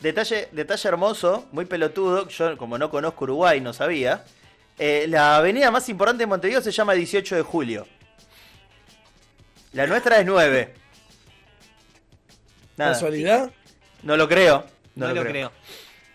Detalle, 0.00 0.48
detalle 0.52 0.88
hermoso, 0.88 1.46
muy 1.52 1.66
pelotudo, 1.66 2.26
yo 2.28 2.56
como 2.56 2.78
no 2.78 2.88
conozco 2.90 3.24
Uruguay, 3.24 3.60
no 3.60 3.72
sabía. 3.72 4.24
eh, 4.78 5.04
la 5.08 5.36
avenida 5.36 5.70
más 5.70 5.86
importante 5.90 6.22
de 6.22 6.26
Montevideo 6.26 6.62
se 6.62 6.72
llama 6.72 6.94
18 6.94 7.36
de 7.36 7.42
julio. 7.42 7.86
La 9.72 9.86
nuestra 9.86 10.18
es 10.20 10.24
9. 10.24 10.72
Nada, 12.78 12.92
¿Casualidad? 12.92 13.50
no 14.02 14.16
lo 14.16 14.26
creo. 14.26 14.64
No, 14.94 15.12
lo 15.12 15.22
creo. 15.22 15.52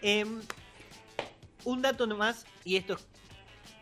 Em, 0.02 0.42
un 1.66 1.82
dato 1.82 2.08
nomás, 2.08 2.46
y 2.64 2.78
esto 2.78 2.94
es 2.94 3.08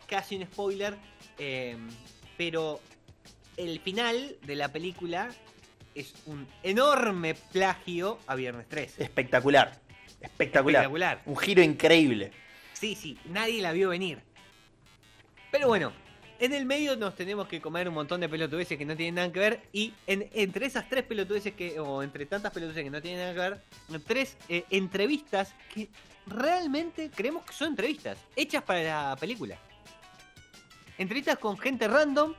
casi 0.06 0.36
un 0.36 0.44
spoiler, 0.46 0.96
em, 1.38 1.88
pero 2.36 2.80
el 3.56 3.80
final 3.80 4.36
de 4.42 4.56
la 4.56 4.68
película 4.72 5.28
es 5.94 6.14
un 6.26 6.46
enorme 6.62 7.34
plagio 7.34 8.18
a 8.26 8.34
Viernes 8.34 8.66
3. 8.68 8.98
Espectacular. 8.98 9.80
Espectacular. 10.20 10.82
Espectacular. 10.82 11.22
Un 11.26 11.36
giro 11.36 11.62
increíble. 11.62 12.32
Sí, 12.72 12.94
sí, 12.94 13.18
nadie 13.26 13.62
la 13.62 13.72
vio 13.72 13.90
venir. 13.90 14.20
Pero 15.50 15.68
bueno, 15.68 15.92
en 16.40 16.52
el 16.52 16.66
medio 16.66 16.96
nos 16.96 17.14
tenemos 17.14 17.46
que 17.48 17.60
comer 17.60 17.88
un 17.88 17.94
montón 17.94 18.20
de 18.20 18.28
pelotudeces 18.28 18.76
que 18.76 18.84
no 18.84 18.96
tienen 18.96 19.16
nada 19.16 19.32
que 19.32 19.38
ver. 19.40 19.62
Y 19.72 19.92
en- 20.06 20.28
entre 20.34 20.66
esas 20.66 20.88
tres 20.88 21.04
pelotudeces 21.04 21.54
que, 21.54 21.78
o 21.80 22.02
entre 22.02 22.26
tantas 22.26 22.52
pelotudeces 22.52 22.84
que 22.84 22.90
no 22.90 23.00
tienen 23.02 23.20
nada 23.20 23.32
que 23.34 23.40
ver, 23.40 24.00
tres 24.04 24.36
eh, 24.48 24.64
entrevistas 24.70 25.54
que 25.72 25.88
realmente 26.26 27.10
creemos 27.14 27.44
que 27.44 27.52
son 27.52 27.68
entrevistas, 27.68 28.18
hechas 28.36 28.62
para 28.62 29.10
la 29.10 29.16
película. 29.16 29.58
Entrevistas 30.98 31.38
con 31.38 31.58
gente 31.58 31.88
random, 31.88 32.34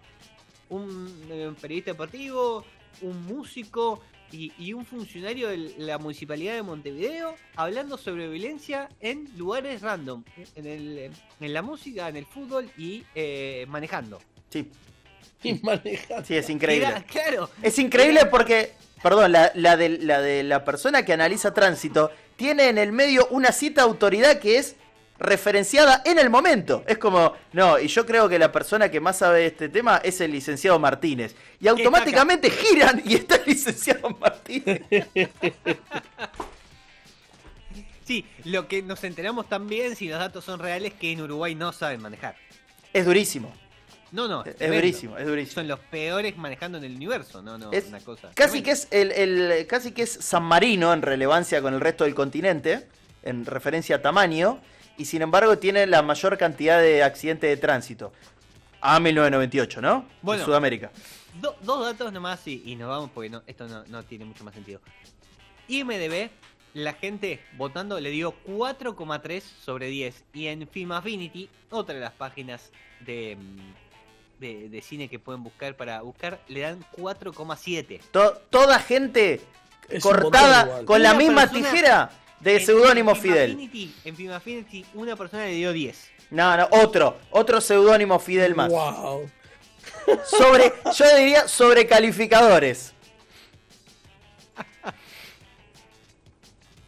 un 0.69 1.27
eh, 1.29 1.53
periodista 1.59 1.91
deportivo, 1.91 2.65
un 3.01 3.25
músico 3.25 4.01
y, 4.31 4.51
y 4.57 4.73
un 4.73 4.85
funcionario 4.85 5.49
de 5.49 5.73
la 5.77 5.97
municipalidad 5.97 6.55
de 6.55 6.63
Montevideo 6.63 7.35
hablando 7.55 7.97
sobre 7.97 8.27
violencia 8.27 8.89
en 8.99 9.29
lugares 9.37 9.81
random, 9.81 10.23
en, 10.55 10.65
el, 10.65 11.11
en 11.39 11.53
la 11.53 11.61
música, 11.61 12.09
en 12.09 12.15
el 12.17 12.25
fútbol 12.25 12.69
y 12.77 13.03
eh, 13.15 13.65
manejando. 13.69 14.19
Sí, 14.49 14.69
Y 15.43 15.53
maneja. 15.63 16.23
sí, 16.23 16.35
es 16.35 16.49
increíble. 16.49 16.87
Era- 16.87 17.03
claro, 17.03 17.49
Es 17.61 17.77
increíble 17.79 18.25
porque, 18.25 18.73
perdón, 19.03 19.31
la, 19.31 19.51
la 19.55 19.77
de, 19.77 19.89
la 19.89 20.21
de 20.21 20.43
la 20.43 20.63
persona 20.65 21.05
que 21.05 21.13
analiza 21.13 21.53
tránsito 21.53 22.11
tiene 22.35 22.67
en 22.69 22.77
el 22.77 22.91
medio 22.91 23.27
una 23.29 23.51
cita 23.51 23.81
autoridad 23.83 24.39
que 24.39 24.57
es 24.57 24.75
referenciada 25.17 26.01
en 26.05 26.19
el 26.19 26.29
momento. 26.29 26.83
Es 26.87 26.97
como, 26.97 27.33
no, 27.53 27.79
y 27.79 27.87
yo 27.87 28.05
creo 28.05 28.27
que 28.27 28.37
la 28.37 28.51
persona 28.51 28.89
que 28.91 28.99
más 28.99 29.17
sabe 29.17 29.39
de 29.39 29.45
este 29.47 29.69
tema 29.69 30.01
es 30.03 30.19
el 30.21 30.31
licenciado 30.31 30.77
Martínez. 30.79 31.35
Y 31.59 31.67
automáticamente 31.67 32.49
giran 32.49 33.01
y 33.05 33.15
está 33.15 33.35
el 33.35 33.43
licenciado 33.45 34.09
Martínez. 34.19 34.81
sí, 38.05 38.25
lo 38.43 38.67
que 38.67 38.81
nos 38.81 39.03
enteramos 39.03 39.47
también, 39.49 39.95
si 39.95 40.07
los 40.07 40.19
datos 40.19 40.43
son 40.45 40.59
reales, 40.59 40.93
que 40.93 41.11
en 41.11 41.21
Uruguay 41.21 41.55
no 41.55 41.71
saben 41.71 42.01
manejar. 42.01 42.35
Es 42.93 43.05
durísimo. 43.05 43.53
No, 44.11 44.27
no, 44.29 44.45
Es 44.45 44.71
durísimo, 44.71 45.17
es 45.17 45.25
durísimo. 45.25 45.55
Son 45.55 45.67
los 45.67 45.79
peores 45.79 46.37
manejando 46.37 46.77
en 46.77 46.85
el 46.85 46.95
universo, 46.95 47.41
no, 47.41 47.57
no, 47.57 47.71
Es 47.73 47.87
una 47.87 47.99
cosa. 47.99 48.29
Casi 48.33 48.61
tremenda. 48.61 48.65
que 48.65 48.71
es 48.71 48.87
el, 48.91 49.11
el- 49.11 49.67
casi 49.67 49.91
que 49.91 50.03
es 50.03 50.11
San 50.11 50.43
Marino 50.43 50.93
en 50.93 51.01
relevancia 51.01 51.61
con 51.61 51.73
el 51.73 51.81
resto 51.81 52.05
del 52.05 52.15
continente, 52.15 52.87
en 53.23 53.45
referencia 53.45 53.97
a 53.97 54.01
tamaño, 54.01 54.61
y 54.97 55.05
sin 55.05 55.21
embargo 55.21 55.57
tiene 55.57 55.85
la 55.87 56.01
mayor 56.01 56.37
cantidad 56.37 56.79
de 56.81 57.03
accidentes 57.03 57.49
de 57.49 57.57
tránsito. 57.57 58.13
A 58.81 58.99
1998, 58.99 59.81
¿no? 59.81 60.05
Bueno. 60.21 60.41
En 60.41 60.45
Sudamérica. 60.45 60.91
Do- 61.41 61.55
dos 61.61 61.83
datos 61.85 62.13
nomás 62.13 62.45
y, 62.47 62.61
y 62.65 62.75
nos 62.75 62.87
vamos 62.89 63.09
porque 63.13 63.29
no, 63.29 63.41
esto 63.47 63.67
no, 63.67 63.83
no 63.85 64.03
tiene 64.03 64.25
mucho 64.25 64.43
más 64.43 64.53
sentido. 64.53 64.79
IMDB, 65.67 66.29
la 66.75 66.93
gente 66.93 67.41
votando 67.57 67.99
le 67.99 68.09
dio 68.11 68.35
4,3 68.47 69.41
sobre 69.41 69.87
10. 69.87 70.23
Y 70.33 70.47
en 70.47 70.67
Film 70.67 70.91
Affinity, 70.91 71.49
otra 71.71 71.95
de 71.95 72.01
las 72.01 72.11
páginas 72.13 72.69
de, 72.99 73.37
mm, 73.39 74.39
de, 74.41 74.69
de 74.69 74.81
cine 74.81 75.09
que 75.09 75.17
pueden 75.17 75.43
buscar 75.43 75.75
para 75.75 76.01
buscar, 76.01 76.39
le 76.47 76.59
dan 76.61 76.85
4,7. 76.97 78.01
To- 78.11 78.33
toda 78.51 78.79
gente 78.79 79.41
Es 79.89 80.03
cortada 80.03 80.83
con 80.85 81.01
la 81.01 81.13
misma 81.15 81.47
persona- 81.47 81.69
tijera 81.71 82.09
de 82.53 82.59
seudónimo 82.59 83.15
Fidel. 83.15 83.57
Affinity- 83.57 83.91
en 84.05 84.15
Film 84.15 84.31
Affinity, 84.31 84.85
una 84.93 85.15
persona 85.15 85.45
le 85.45 85.51
dio 85.53 85.73
10. 85.73 86.11
No, 86.31 86.55
no, 86.57 86.67
otro, 86.71 87.17
otro 87.31 87.59
seudónimo 87.59 88.19
Fidel 88.19 88.55
más. 88.55 88.69
Wow. 88.69 89.29
Sobre, 90.25 90.71
yo 90.95 91.17
diría 91.17 91.47
sobre 91.47 91.85
calificadores. 91.87 92.93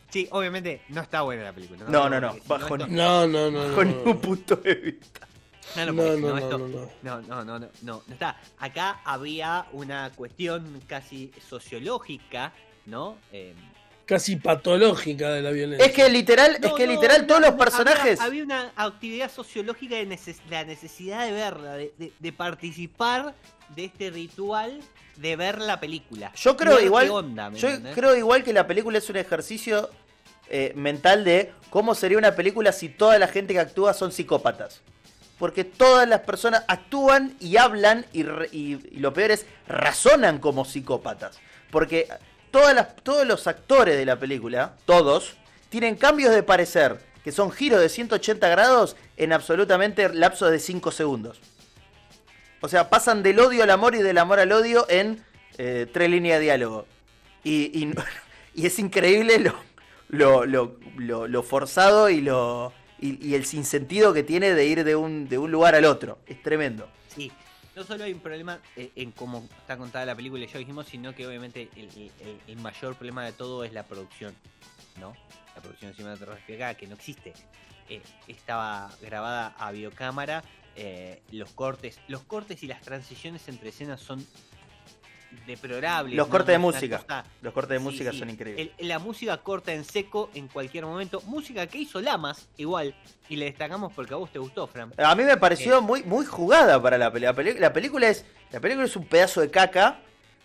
Sí, 0.10 0.28
obviamente 0.32 0.82
no 0.90 1.02
está 1.02 1.22
buena 1.22 1.44
la 1.44 1.54
película. 1.54 1.86
No, 1.88 2.10
no, 2.10 2.20
no, 2.22 2.34
si 2.34 2.42
bajo 2.48 2.78
No, 2.78 3.28
no, 3.28 3.52
no. 3.52 3.68
no, 3.68 3.76
Con 3.76 3.90
no. 3.90 3.96
ningún 3.98 4.22
punto 4.22 4.56
de 4.56 4.76
vista. 4.76 5.28
No, 5.76 5.86
no, 5.88 5.94
no, 5.94 6.18
no, 6.18 6.40
no, 6.40 6.68
no. 6.68 6.90
No, 7.04 7.22
no, 7.22 7.44
no, 7.46 7.60
no, 7.60 7.68
no, 7.82 8.04
no 8.08 8.14
está. 8.14 8.40
Acá 8.58 9.02
había 9.04 9.66
una 9.74 10.12
cuestión 10.16 10.82
casi 10.88 11.32
sociológica, 11.48 12.54
¿no? 12.86 13.18
Eh, 13.34 13.54
Casi 14.08 14.38
patológica 14.38 15.30
de 15.32 15.42
la 15.42 15.52
violencia. 15.52 15.86
Es 15.86 15.92
que 15.92 16.10
literal, 16.10 16.58
es 16.64 16.72
que 16.74 16.88
no, 16.88 16.94
literal 16.94 17.22
no, 17.22 17.28
todos 17.28 17.42
los 17.42 17.52
personajes. 17.56 18.20
Había, 18.22 18.42
había 18.42 18.44
una 18.46 18.72
actividad 18.76 19.30
sociológica 19.30 19.96
de 19.96 20.08
neces- 20.08 20.40
la 20.50 20.64
necesidad 20.64 21.26
de 21.26 21.34
verla, 21.34 21.74
de, 21.74 21.94
de- 21.98 22.14
de 22.18 22.32
participar 22.32 23.36
de 23.76 23.86
este 23.86 24.10
ritual 24.10 24.80
de 25.18 25.36
ver 25.36 25.60
la 25.60 25.80
película. 25.80 26.32
Yo 26.36 26.56
creo 26.56 26.80
igual, 26.80 27.06
qué 27.08 27.12
onda, 27.12 27.50
¿me 27.50 27.60
yo 27.60 27.68
entendés? 27.68 27.96
creo 27.96 28.16
igual 28.16 28.44
que 28.46 28.54
la 28.54 28.66
película 28.66 28.98
es 28.98 29.10
un 29.10 29.18
ejercicio 29.18 29.90
eh, 30.50 30.72
mental 30.76 31.26
de 31.26 31.52
cómo 31.70 31.94
sería 31.94 32.18
una 32.18 32.34
película 32.34 32.72
si 32.72 32.88
toda 32.88 33.20
la 33.20 33.28
gente 33.28 33.54
que 33.54 33.60
actúa 33.60 33.94
son 33.94 34.14
psicópatas. 34.14 34.82
Porque 35.38 35.66
todas 35.66 36.08
las 36.08 36.22
personas 36.22 36.64
actúan 36.70 37.36
y 37.42 37.58
hablan 37.58 38.06
y, 38.14 38.24
re- 38.24 38.48
y- 38.54 38.80
y 38.96 39.00
lo 39.00 39.14
peor 39.14 39.32
es 39.32 39.46
razonan 39.68 40.40
como 40.40 40.64
psicópatas. 40.64 41.40
Porque 41.70 42.08
todas 42.52 42.74
las, 42.76 42.96
todos 42.98 43.26
los 43.26 43.48
actores 43.48 43.98
de 43.98 44.06
la 44.06 44.18
película, 44.20 44.76
todos, 44.86 45.38
tienen 45.70 45.96
cambios 45.96 46.34
de 46.34 46.44
parecer 46.44 47.00
que 47.24 47.34
son 47.34 47.52
giros 47.52 47.82
de 47.82 47.90
180 47.90 48.48
grados 48.48 48.96
en 49.18 49.34
absolutamente 49.34 50.08
lapsos 50.14 50.50
de 50.50 50.60
5 50.60 50.92
segundos. 50.92 51.42
O 52.62 52.70
sea, 52.70 52.90
pasan 52.90 53.22
del 53.22 53.40
odio 53.42 53.64
al 53.64 53.70
amor 53.70 53.96
y 53.96 54.02
del 54.02 54.18
amor 54.18 54.40
al 54.40 54.52
odio 54.54 54.86
en 54.90 55.22
eh, 55.58 55.88
tres 55.92 56.10
líneas 56.10 56.40
de 56.40 56.46
diálogo. 56.46 56.86
Y, 57.44 57.90
es 58.56 58.80
increíble 58.80 59.52
lo, 60.08 60.46
lo, 60.46 61.44
forzado 61.44 62.10
y, 62.10 62.22
lo, 62.22 62.72
y 63.00 63.36
el 63.36 63.46
sinsentido 63.46 64.14
que 64.14 64.24
tiene 64.24 64.54
de 64.54 64.66
ir 64.66 64.86
de 64.86 64.96
un, 64.96 65.28
de 65.28 65.38
un 65.38 65.52
lugar 65.52 65.76
al 65.76 65.84
otro. 65.84 66.20
Es 66.28 66.42
tremendo. 66.42 66.88
Sí, 67.14 67.30
no 67.78 67.84
solo 67.84 68.06
hay 68.06 68.12
un 68.12 68.20
problema 68.20 68.60
eh, 68.76 68.92
en 68.96 69.12
cómo 69.12 69.48
está 69.60 69.78
contada 69.78 70.04
la 70.04 70.16
película, 70.16 70.44
ya 70.48 70.58
dijimos, 70.58 70.88
sino 70.88 71.14
que 71.14 71.28
obviamente 71.28 71.70
el, 71.76 72.58
mayor 72.58 72.96
problema 72.96 73.24
de 73.24 73.34
todo 73.34 73.64
es 73.64 73.72
la 73.72 73.84
producción, 73.84 74.34
¿no? 75.00 75.16
La 75.56 75.62
producción 75.62 75.94
cinematográfica 75.94 76.74
que 76.74 76.88
no 76.88 76.96
existe. 76.96 77.34
Eh, 77.88 78.02
estaba 78.28 78.90
grabada 79.00 79.56
a 79.60 79.72
videocámara, 79.72 80.44
eh, 80.76 81.22
los 81.32 81.52
cortes, 81.52 82.00
los 82.08 82.24
cortes 82.24 82.64
y 82.64 82.68
las 82.68 82.82
transiciones 82.82 83.48
entre 83.48 83.70
escenas 83.70 84.02
son 84.02 84.26
deplorables. 85.46 86.16
Los 86.16 86.28
cortes 86.28 86.54
de 86.54 86.58
música. 86.60 87.00
cosa- 87.00 87.26
Los 87.42 87.54
cortes 87.54 87.72
de 87.72 87.78
Sí, 87.78 87.84
música 87.84 88.12
sí. 88.12 88.20
son 88.20 88.30
increíbles. 88.30 88.70
El- 88.78 88.88
la 88.88 89.00
música 89.00 89.38
corta 89.38 89.74
en 89.74 89.84
seco 89.84 90.30
en 90.34 90.48
cualquier 90.48 90.86
momento. 90.86 91.22
Música 91.26 91.68
que 91.68 91.78
hizo 91.80 92.02
Lamas, 92.02 92.48
igual. 92.58 92.96
Y 93.30 93.36
le 93.36 93.46
destacamos 93.46 93.92
porque 93.94 94.14
a 94.14 94.18
vos 94.18 94.32
te 94.32 94.40
gustó, 94.40 94.68
Fran. 94.68 94.94
A 94.98 95.16
mí 95.16 95.24
me 95.24 95.38
pareció 95.38 95.78
Eh. 95.80 95.82
muy, 95.82 96.04
muy 96.04 96.26
jugada 96.26 96.82
para 96.82 96.98
la 96.98 97.12
película. 97.12 97.52
La, 97.60 97.74
película 97.74 98.08
es, 98.10 98.26
la 98.52 98.60
película 98.60 98.86
es 98.86 98.96
un 98.96 99.06
pedazo 99.06 99.42
de 99.42 99.50
caca 99.52 100.00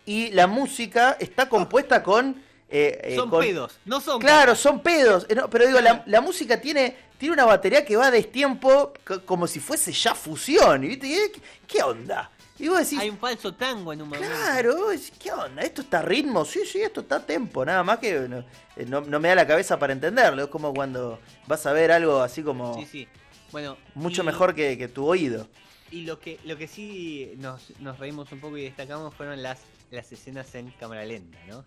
y 0.04 0.30
la 0.30 0.46
música 0.46 1.16
está 1.20 1.48
compuesta 1.48 2.02
con 2.02 2.42
eh, 2.74 2.98
eh, 3.04 3.16
son 3.16 3.28
con- 3.28 3.40
pedos, 3.44 3.78
no 3.84 4.00
son 4.00 4.18
Claro, 4.18 4.54
son 4.54 4.80
pedos. 4.80 5.26
Eh, 5.28 5.34
no, 5.34 5.50
pero 5.50 5.66
digo, 5.66 5.78
la 6.06 6.20
música 6.22 6.58
tiene, 6.58 6.96
tiene 7.22 7.34
una 7.34 7.44
batería 7.44 7.84
que 7.84 7.94
va 7.94 8.06
a 8.08 8.10
destiempo 8.10 8.92
como 9.26 9.46
si 9.46 9.60
fuese 9.60 9.92
ya 9.92 10.12
fusión. 10.12 10.82
¿y 10.82 10.88
¿viste? 10.88 11.06
¿Qué, 11.32 11.40
qué 11.68 11.80
onda? 11.84 12.28
Y 12.58 12.66
vos 12.66 12.80
decís, 12.80 12.98
Hay 12.98 13.10
un 13.10 13.16
falso 13.18 13.54
tango 13.54 13.92
en 13.92 14.02
un 14.02 14.08
momento. 14.08 14.28
claro, 14.28 14.88
decís, 14.88 15.12
¿qué 15.20 15.30
onda? 15.30 15.62
¿Esto 15.62 15.82
está 15.82 16.02
ritmo? 16.02 16.44
Sí, 16.44 16.62
sí, 16.66 16.80
esto 16.80 17.02
está 17.02 17.24
tempo. 17.24 17.64
Nada 17.64 17.84
más 17.84 17.98
que 18.00 18.12
no, 18.28 18.38
eh, 18.74 18.84
no- 18.88 19.02
no 19.02 19.20
me 19.20 19.28
da 19.28 19.36
la 19.36 19.46
cabeza 19.46 19.78
para 19.78 19.92
entenderlo. 19.92 20.42
Es 20.42 20.48
como 20.48 20.74
cuando 20.74 21.20
vas 21.46 21.64
a 21.64 21.72
ver 21.72 21.92
algo 21.92 22.20
así 22.22 22.42
como 22.42 22.74
Sí, 22.74 22.86
sí. 22.90 23.08
Bueno, 23.52 23.76
mucho 23.94 24.22
y- 24.22 24.26
mejor 24.26 24.52
que, 24.56 24.76
que 24.76 24.88
tu 24.88 25.06
oído. 25.06 25.46
Y 25.92 26.00
lo 26.02 26.18
que, 26.18 26.40
lo 26.44 26.56
que 26.58 26.66
sí 26.66 27.34
nos, 27.36 27.72
nos 27.78 28.00
reímos 28.00 28.32
un 28.32 28.40
poco 28.40 28.58
y 28.58 28.62
destacamos 28.64 29.14
fueron 29.14 29.40
las, 29.44 29.60
las 29.92 30.10
escenas 30.10 30.52
en 30.56 30.72
cámara 30.72 31.04
lenta, 31.04 31.38
¿no? 31.46 31.64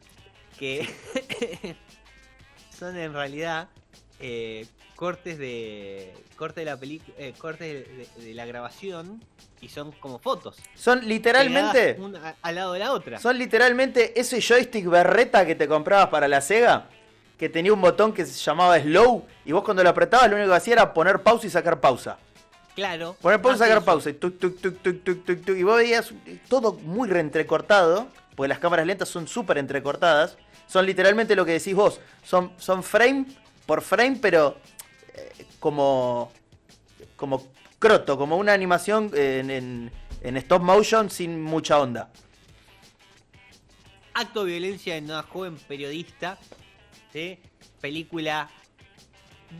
Que 0.60 0.86
son 2.78 2.98
en 2.98 3.14
realidad 3.14 3.70
eh, 4.20 4.66
cortes 4.96 5.38
de 5.38 6.14
cortes 6.36 6.64
de 6.64 6.66
la 6.72 6.78
película, 6.78 7.16
cortes 7.38 7.88
de, 7.88 8.08
de- 8.18 8.26
de 8.26 8.34
la 8.34 8.46
grabación 8.46 9.22
y 9.62 9.70
son 9.70 9.92
como 9.94 10.20
fotos. 10.20 10.58
Son 10.76 11.08
literalmente... 11.08 11.98
una 12.00 12.36
al 12.42 12.56
lado 12.56 12.74
de 12.74 12.80
la 12.80 12.92
otra. 12.92 13.20
Son 13.20 13.38
literalmente 13.38 14.20
ese 14.20 14.42
joystick 14.42 14.86
berreta 14.88 15.46
que 15.46 15.56
te 15.56 15.68
comprabas 15.68 16.08
para 16.10 16.28
la 16.28 16.42
Sega, 16.42 16.88
que 17.38 17.50
tenía 17.50 17.74
un 17.74 17.82
botón 17.82 18.14
que 18.14 18.26
se 18.26 18.34
llamaba 18.42 18.80
slow, 18.80 19.26
y 19.46 19.52
vos 19.52 19.64
cuando 19.64 19.84
lo 19.84 19.90
apretabas 19.90 20.30
lo 20.30 20.36
único 20.38 20.52
que 20.52 20.56
hacía 20.58 20.74
era 20.74 20.94
poner 20.94 21.22
pausa 21.22 21.48
y 21.48 21.50
sacar 21.50 21.80
pausa. 21.82 22.18
Claro. 22.76 23.16
Poner 23.22 23.42
pausa 23.42 23.66
y 23.66 23.70
sacar 23.70 23.84
pausa, 23.84 24.10
y 24.10 24.14
tuk, 24.14 24.38
tuk, 24.40 24.60
tuk, 24.60 24.78
tuk, 24.82 25.04
tuk, 25.04 25.26
tuk, 25.26 25.46
tuk, 25.46 25.58
y 25.58 25.64
vos 25.64 25.78
veías 25.78 26.14
todo 26.50 26.74
muy 26.74 27.10
reentrecortado, 27.10 28.08
porque 28.36 28.50
las 28.50 28.60
cámaras 28.60 28.86
lentas 28.86 29.08
son 29.10 29.28
súper 29.28 29.58
entrecortadas, 29.58 30.38
son 30.68 30.86
literalmente 30.86 31.36
lo 31.36 31.46
que 31.46 31.54
decís 31.54 31.74
vos, 31.74 32.00
son, 32.24 32.52
son 32.58 32.84
frame 32.84 33.26
por 33.66 33.82
frame, 33.82 34.18
pero 34.22 34.58
eh, 34.58 34.75
como, 35.60 36.32
como 37.16 37.48
croto, 37.80 38.18
como 38.18 38.38
una 38.38 38.54
animación 38.54 39.12
en, 39.14 39.50
en- 39.50 39.92
en 40.22 40.38
stop 40.38 40.62
motion 40.64 41.10
sin 41.10 41.42
mucha 41.44 41.80
onda. 41.80 42.12
Acto 44.14 44.46
de 44.46 44.52
violencia 44.52 44.96
en 44.96 45.06
una 45.06 45.24
joven 45.24 45.58
periodista. 45.68 46.38
¿sí? 47.12 47.38
Película 47.82 48.50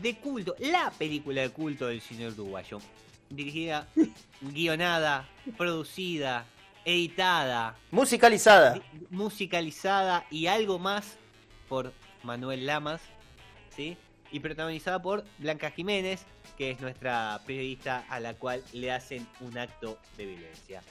de 0.02 0.16
culto. 0.16 0.54
La 0.58 0.90
película 0.90 1.42
de 1.42 1.50
culto 1.50 1.86
del 1.86 2.00
cine 2.00 2.28
uruguayo. 2.28 2.80
Dirigida, 3.28 3.86
guionada, 4.40 5.28
producida, 5.56 6.46
editada, 6.84 7.76
Musicalizada. 7.90 8.80
musicalizada 9.10 10.24
y 10.30 10.46
algo 10.46 10.78
más 10.78 11.16
por 11.68 11.92
Manuel 12.22 12.66
Lamas. 12.66 13.00
¿sí? 13.74 13.96
Y 14.32 14.40
protagonizada 14.40 15.00
por 15.00 15.24
Blanca 15.38 15.70
Jiménez, 15.70 16.24
que 16.56 16.70
es 16.70 16.80
nuestra 16.80 17.40
periodista 17.46 18.04
a 18.08 18.20
la 18.20 18.34
cual 18.34 18.62
le 18.72 18.92
hacen 18.92 19.26
un 19.40 19.56
acto 19.56 19.98
de 20.16 20.26
violencia. 20.26 20.82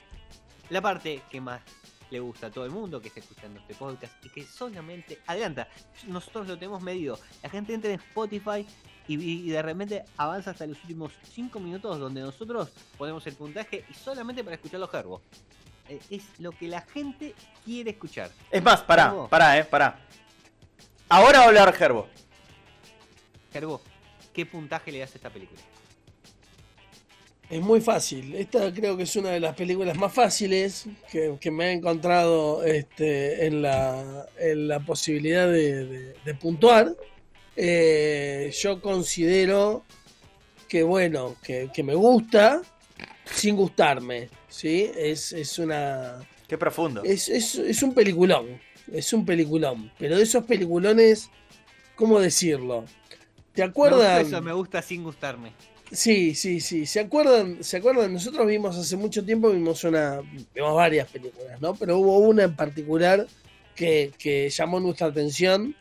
La 0.69 0.82
parte 0.82 1.21
que 1.30 1.41
más 1.41 1.62
le 2.12 2.19
gusta 2.19 2.48
a 2.48 2.52
todo 2.52 2.65
el 2.65 2.71
mundo 2.71 3.02
que 3.02 3.08
está 3.10 3.19
escuchando 3.19 3.60
este 3.60 3.74
podcast 3.76 4.13
y 4.26 4.30
que 4.30 4.43
solamente 4.43 5.19
adelanta. 5.28 5.67
Nosotros 6.08 6.48
lo 6.48 6.58
tenemos 6.58 6.82
medido. 6.82 7.19
La 7.43 7.50
gente 7.50 7.74
entra 7.74 7.91
en 7.91 8.00
Spotify 8.00 8.65
y, 9.08 9.15
y 9.21 9.50
de 9.50 9.62
repente 9.62 10.04
avanza 10.17 10.52
hasta 10.52 10.65
los 10.65 10.80
últimos 10.82 11.12
5 11.34 11.60
minutos 11.60 12.00
donde 12.00 12.21
nosotros 12.21 12.69
ponemos 12.98 13.26
el 13.28 13.34
puntaje 13.36 13.86
y 13.89 13.93
solamente 13.93 14.43
para 14.43 14.56
escuchar 14.56 14.80
los 14.80 14.89
gerbos. 14.89 15.21
Eh, 15.89 16.00
Es 16.10 16.24
lo 16.39 16.52
que 16.52 16.67
la 16.67 16.82
gente 16.82 17.36
quiere 17.63 17.91
escuchar. 17.91 18.32
Es 18.50 18.63
más, 18.63 18.82
pará, 18.82 19.13
pará, 19.30 19.58
eh, 19.60 19.65
pará. 19.65 20.00
Ahora 21.10 21.39
va 21.39 21.45
a 21.45 21.48
hablar 21.50 21.74
Gerbo. 21.74 22.08
Gerbo, 23.55 23.79
¿qué 24.33 24.45
puntaje 24.45 24.91
le 24.91 24.99
das 24.99 25.13
a 25.13 25.15
esta 25.15 25.29
película? 25.29 25.61
Es 27.49 27.61
muy 27.61 27.79
fácil. 27.79 28.35
Esta 28.35 28.73
creo 28.73 28.97
que 28.97 29.03
es 29.03 29.15
una 29.15 29.29
de 29.29 29.39
las 29.39 29.55
películas 29.55 29.95
más 29.97 30.11
fáciles 30.13 30.87
que, 31.09 31.37
que 31.39 31.51
me 31.51 31.67
he 31.67 31.71
encontrado 31.71 32.65
este, 32.65 33.45
en, 33.45 33.61
la, 33.61 34.25
en 34.37 34.67
la 34.67 34.81
posibilidad 34.81 35.47
de, 35.47 35.85
de- 35.85 36.13
de 36.25 36.33
puntuar. 36.33 36.93
Eh, 37.55 38.51
yo 38.61 38.81
considero 38.81 39.85
que, 40.67 40.83
bueno, 40.83 41.37
que, 41.41 41.69
que 41.73 41.81
me 41.81 41.95
gusta 41.95 42.61
sin 43.23 43.55
gustarme. 43.55 44.27
¿sí? 44.49 44.91
Es, 44.97 45.31
es 45.31 45.57
una. 45.59 46.27
Qué 46.49 46.57
profundo. 46.57 47.03
Es, 47.05 47.29
es, 47.29 47.55
es 47.55 47.81
un 47.83 47.93
peliculón. 47.93 48.59
Es 48.91 49.13
un 49.13 49.25
peliculón. 49.25 49.93
Pero 49.97 50.17
de 50.17 50.23
esos 50.23 50.43
peliculones, 50.43 51.29
¿cómo 51.95 52.19
decirlo? 52.19 52.83
¿Te 53.55 53.61
Me 53.61 53.67
gusta 53.67 53.71
acuerdas? 53.71 54.27
eso, 54.27 54.41
me 54.41 54.53
gusta 54.53 54.81
sin 54.81 55.03
gustarme. 55.03 55.51
Sí, 55.91 56.35
sí, 56.35 56.59
sí. 56.59 56.85
¿Se 56.85 56.99
acuerdan? 56.99 57.63
¿Se 57.63 57.77
acuerdan? 57.77 58.11
Nosotros 58.13 58.45
vimos 58.47 58.75
hace 58.75 58.97
mucho 58.97 59.23
tiempo, 59.23 59.49
vimos 59.51 59.83
una, 59.83 60.21
vimos 60.53 60.75
varias 60.75 61.09
películas, 61.09 61.61
¿no? 61.61 61.73
Pero 61.75 61.97
hubo 61.99 62.17
una 62.19 62.43
en 62.43 62.55
particular 62.55 63.25
que, 63.75 64.11
que 64.17 64.49
llamó 64.49 64.79
nuestra 64.79 65.07
atención, 65.07 65.75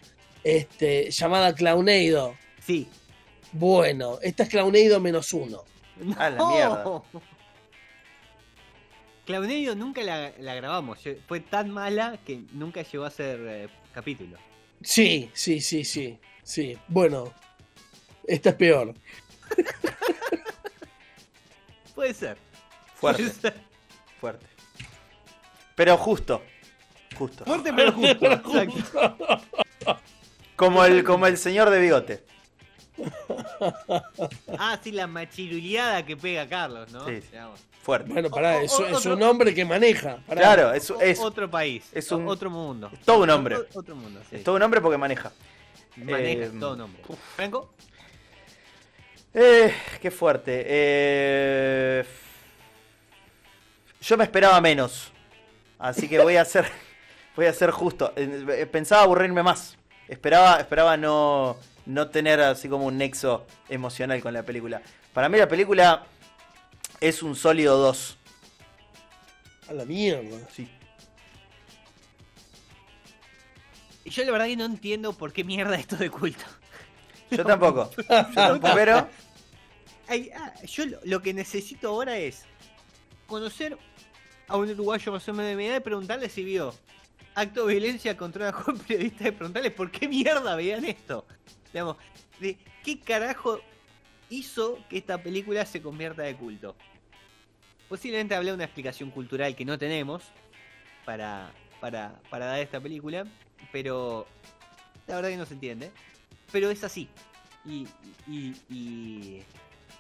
este, 0.45 1.11
llamada 1.11 1.55
Clowneido. 1.55 2.35
Sí. 2.61 2.87
Bueno, 3.53 4.19
esta 4.23 4.43
es 4.45 4.49
Clowneido 4.51 5.01
menos 5.01 5.33
uno. 5.33 5.63
A 6.19 6.31
la 6.31 6.49
mierda. 6.49 7.03
Claudio 9.25 9.75
nunca 9.75 10.03
la, 10.03 10.33
la 10.39 10.55
grabamos. 10.55 10.99
Fue 11.27 11.41
tan 11.41 11.71
mala 11.71 12.19
que 12.27 12.43
nunca 12.53 12.83
llegó 12.83 13.05
a 13.05 13.11
ser 13.11 13.41
eh, 13.43 13.69
capítulo. 13.95 14.37
Sí, 14.83 15.31
sí, 15.33 15.61
sí, 15.63 15.83
sí, 15.85 16.19
sí. 16.43 16.77
Bueno, 16.89 17.33
esta 18.27 18.51
es 18.51 18.55
peor. 18.57 18.95
Puede 21.95 22.15
ser. 22.15 22.37
Fuerte, 22.97 23.23
Puede 23.23 23.35
ser. 23.35 23.55
fuerte. 24.21 24.47
Pero 25.77 25.97
justo. 25.97 26.43
Justo. 27.17 27.45
Fuerte 27.45 27.73
pero 27.77 27.93
justo. 27.93 28.61
exacto. 28.61 29.41
Como 30.57 30.85
el, 30.85 31.05
como 31.05 31.27
el 31.27 31.37
señor 31.37 31.71
de 31.71 31.81
bigote. 31.81 32.25
Ah, 34.59 34.79
sí, 34.83 34.93
la 34.93 35.07
machiruleada 35.07 36.05
que 36.07 36.17
pega 36.17 36.49
Carlos, 36.49 36.91
¿no? 36.93 37.07
Sí. 37.07 37.21
Digamos. 37.31 37.61
Fuerte. 37.83 38.13
Bueno, 38.13 38.31
pará, 38.31 38.57
O- 38.57 38.61
o- 38.61 38.87
es, 38.99 39.07
un 39.07 39.23
hombre 39.23 39.53
que 39.55 39.65
maneja. 39.65 40.19
pará. 40.27 40.41
Claro, 40.41 40.73
es, 40.73 40.91
otro 41.21 41.51
país. 41.51 41.85
es 41.93 42.11
un- 42.13 42.27
otro 42.29 42.51
mundo. 42.51 42.89
es 42.93 43.01
todo 43.01 43.23
un 43.25 43.31
hombre. 43.31 43.57
Otro 43.75 43.95
mundo, 43.95 44.21
sí. 44.31 44.37
es 44.37 44.45
todo 44.45 44.57
un 44.57 44.63
hombre 44.63 44.81
porque 44.81 44.97
maneja. 44.97 45.33
Maneja 45.97 46.47
Eh, 46.47 46.53
todo 46.59 46.75
un 46.75 46.81
hombre. 46.83 47.03
Franco, 47.37 47.75
Eh, 49.35 49.75
qué 50.01 50.11
fuerte. 50.13 50.65
Eh, 50.67 52.05
yo 54.01 54.17
me 54.17 54.25
esperaba 54.25 54.61
menos. 54.61 55.13
Así 55.79 56.09
que 56.09 56.21
voy 56.21 56.37
a 56.37 56.45
ser, 56.45 56.67
voy 57.37 57.47
a 57.47 57.53
ser 57.53 57.71
justo. 57.73 58.13
Eh, 58.17 58.67
Pensaba 58.71 59.03
aburrirme 59.03 59.43
más. 59.43 59.77
Esperaba, 60.07 60.61
esperaba 60.61 60.97
no, 60.97 61.57
no 61.87 62.09
tener 62.09 62.41
así 62.41 62.69
como 62.69 62.87
un 62.87 62.97
nexo 62.97 63.47
emocional 63.69 64.23
con 64.23 64.33
la 64.33 64.45
película. 64.45 64.83
Para 65.13 65.29
mí 65.29 65.39
la 65.39 65.49
película 65.49 66.07
es 67.01 67.23
un 67.23 67.35
sólido 67.35 67.77
2. 67.79 68.19
A 69.69 69.73
la 69.73 69.85
mierda. 69.85 70.39
Sí. 70.53 70.69
yo 74.05 74.23
la 74.25 74.33
verdad 74.33 74.47
que 74.47 74.57
no 74.57 74.67
entiendo 74.67 75.13
por 75.15 75.33
qué 75.33 75.43
mierda 75.43 75.77
esto 75.77 75.97
de 75.97 76.11
culto. 76.11 76.45
Yo 77.31 77.45
tampoco. 77.45 77.91
Yo 77.97 78.05
tampoco, 78.35 78.75
pero 78.75 79.09
Ay, 80.07 80.31
ah, 80.37 80.53
yo 80.67 80.87
lo, 80.87 80.99
lo 81.05 81.23
que 81.23 81.33
necesito 81.33 81.89
ahora 81.89 82.19
es 82.19 82.45
conocer 83.27 83.79
a 84.49 84.57
un 84.57 84.69
uruguayo 84.69 85.13
más 85.13 85.27
o 85.29 85.33
menos 85.33 85.51
de 85.51 85.57
mi 85.57 85.67
edad 85.67 85.79
y 85.79 85.81
preguntarle 85.81 86.29
si 86.29 86.45
vio 86.45 86.75
acto 87.35 87.67
de 87.67 87.75
violencia 87.75 88.17
contra 88.17 88.49
una 88.49 88.53
joven 88.59 88.81
periodista 88.81 89.29
y 89.29 89.31
preguntarle 89.33 89.71
por 89.71 89.91
qué 89.91 90.09
mierda 90.09 90.57
veían 90.57 90.85
esto. 90.85 91.25
Digamos, 91.73 91.97
de 92.39 92.59
qué 92.85 93.01
carajo 93.01 93.61
hizo 94.29 94.79
que 94.89 94.99
esta 94.99 95.23
película 95.23 95.65
se 95.65 95.81
convierta 95.81 96.23
de 96.23 96.37
culto. 96.37 96.77
Posiblemente 97.89 98.35
hablé 98.35 98.51
de 98.51 98.57
una 98.57 98.65
explicación 98.65 99.11
cultural 99.11 99.57
que 99.57 99.65
no 99.65 99.79
tenemos 99.79 100.23
para, 101.05 101.51
para, 101.81 102.21
para 102.29 102.47
dar 102.47 102.61
esta 102.61 102.81
película, 102.81 103.27
pero 103.73 104.27
la 105.07 105.17
verdad 105.17 105.31
que 105.31 105.37
no 105.37 105.47
se 105.47 105.55
entiende. 105.55 105.91
Pero 106.55 106.71
es 106.71 106.85
así. 106.85 107.09
Y, 107.65 107.89
y, 108.29 108.55
y, 108.71 109.43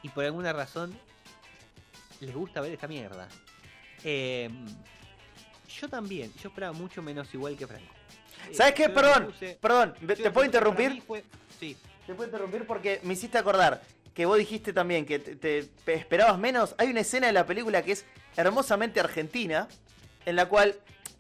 y 0.05 0.09
por 0.11 0.25
alguna 0.25 0.53
razón 0.53 0.97
les 2.21 2.33
gusta 2.33 2.61
ver 2.61 2.71
esta 2.73 2.87
mierda. 2.87 3.27
Eh, 4.05 4.49
yo 5.81 5.89
también, 5.89 6.33
yo 6.41 6.51
esperaba 6.51 6.73
mucho 6.73 7.03
menos 7.03 7.35
igual 7.35 7.57
que 7.57 7.67
Franco. 7.67 7.93
Eh, 8.49 8.55
¿Sabes 8.55 8.75
qué? 8.75 8.85
yo 8.85 8.95
Perdón, 8.95 9.27
puse- 9.33 9.57
perdón. 9.61 9.95
¿Te 10.07 10.31
puedo 10.31 10.47
interrumpir? 10.47 11.03
fue- 11.03 11.25
sí. 11.59 11.77
Te 12.07 12.15
puedo 12.15 12.29
interrumpir 12.29 12.65
porque 12.69 13.01
me 13.03 13.15
hiciste 13.15 13.37
acordar 13.37 13.83
que 14.15 14.25
vos 14.25 14.39
dijiste 14.39 14.73
también 14.73 15.05
que 15.05 15.19
te, 15.19 15.65
te 15.65 15.95
esperabas 15.95 16.39
menos. 16.39 16.77
Hay 16.79 16.87
una 16.89 17.01
escena 17.01 17.27
de 17.27 17.33
la 17.33 17.45
película 17.47 17.83
que 17.83 17.91
es 17.91 18.05
hermosamente 18.37 19.01
argentina, 19.01 19.67
en 20.25 20.37
la 20.37 20.47
cual 20.49 20.77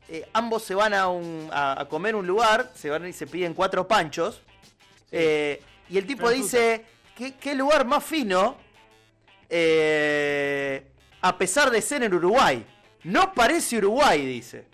eh, 0.09 0.29
ambos 0.33 0.63
se 0.63 0.77
van 0.77 0.95
a, 0.95 1.09
un, 1.09 1.49
a, 1.53 1.81
a 1.81 1.89
comer 1.89 2.15
un 2.15 2.25
lugar, 2.25 2.71
se 2.77 2.89
van 2.89 3.05
y 3.09 3.13
se 3.13 3.27
piden 3.27 3.53
cuatro 3.53 3.89
panchos. 3.89 4.41
Eh, 5.17 5.63
y 5.91 5.99
el 5.99 6.07
tipo 6.07 6.29
dice, 6.31 6.85
¿qué, 7.17 7.35
qué 7.35 7.55
lugar 7.55 7.85
más 7.87 8.05
fino? 8.05 8.57
eh, 9.49 10.83
a 11.21 11.39
pesar 11.39 11.71
de 11.71 11.81
ser 11.81 12.03
en 12.03 12.13
Uruguay. 12.15 12.65
No 13.05 13.33
parece 13.33 13.79
Uruguay, 13.79 14.25
dice. 14.27 14.67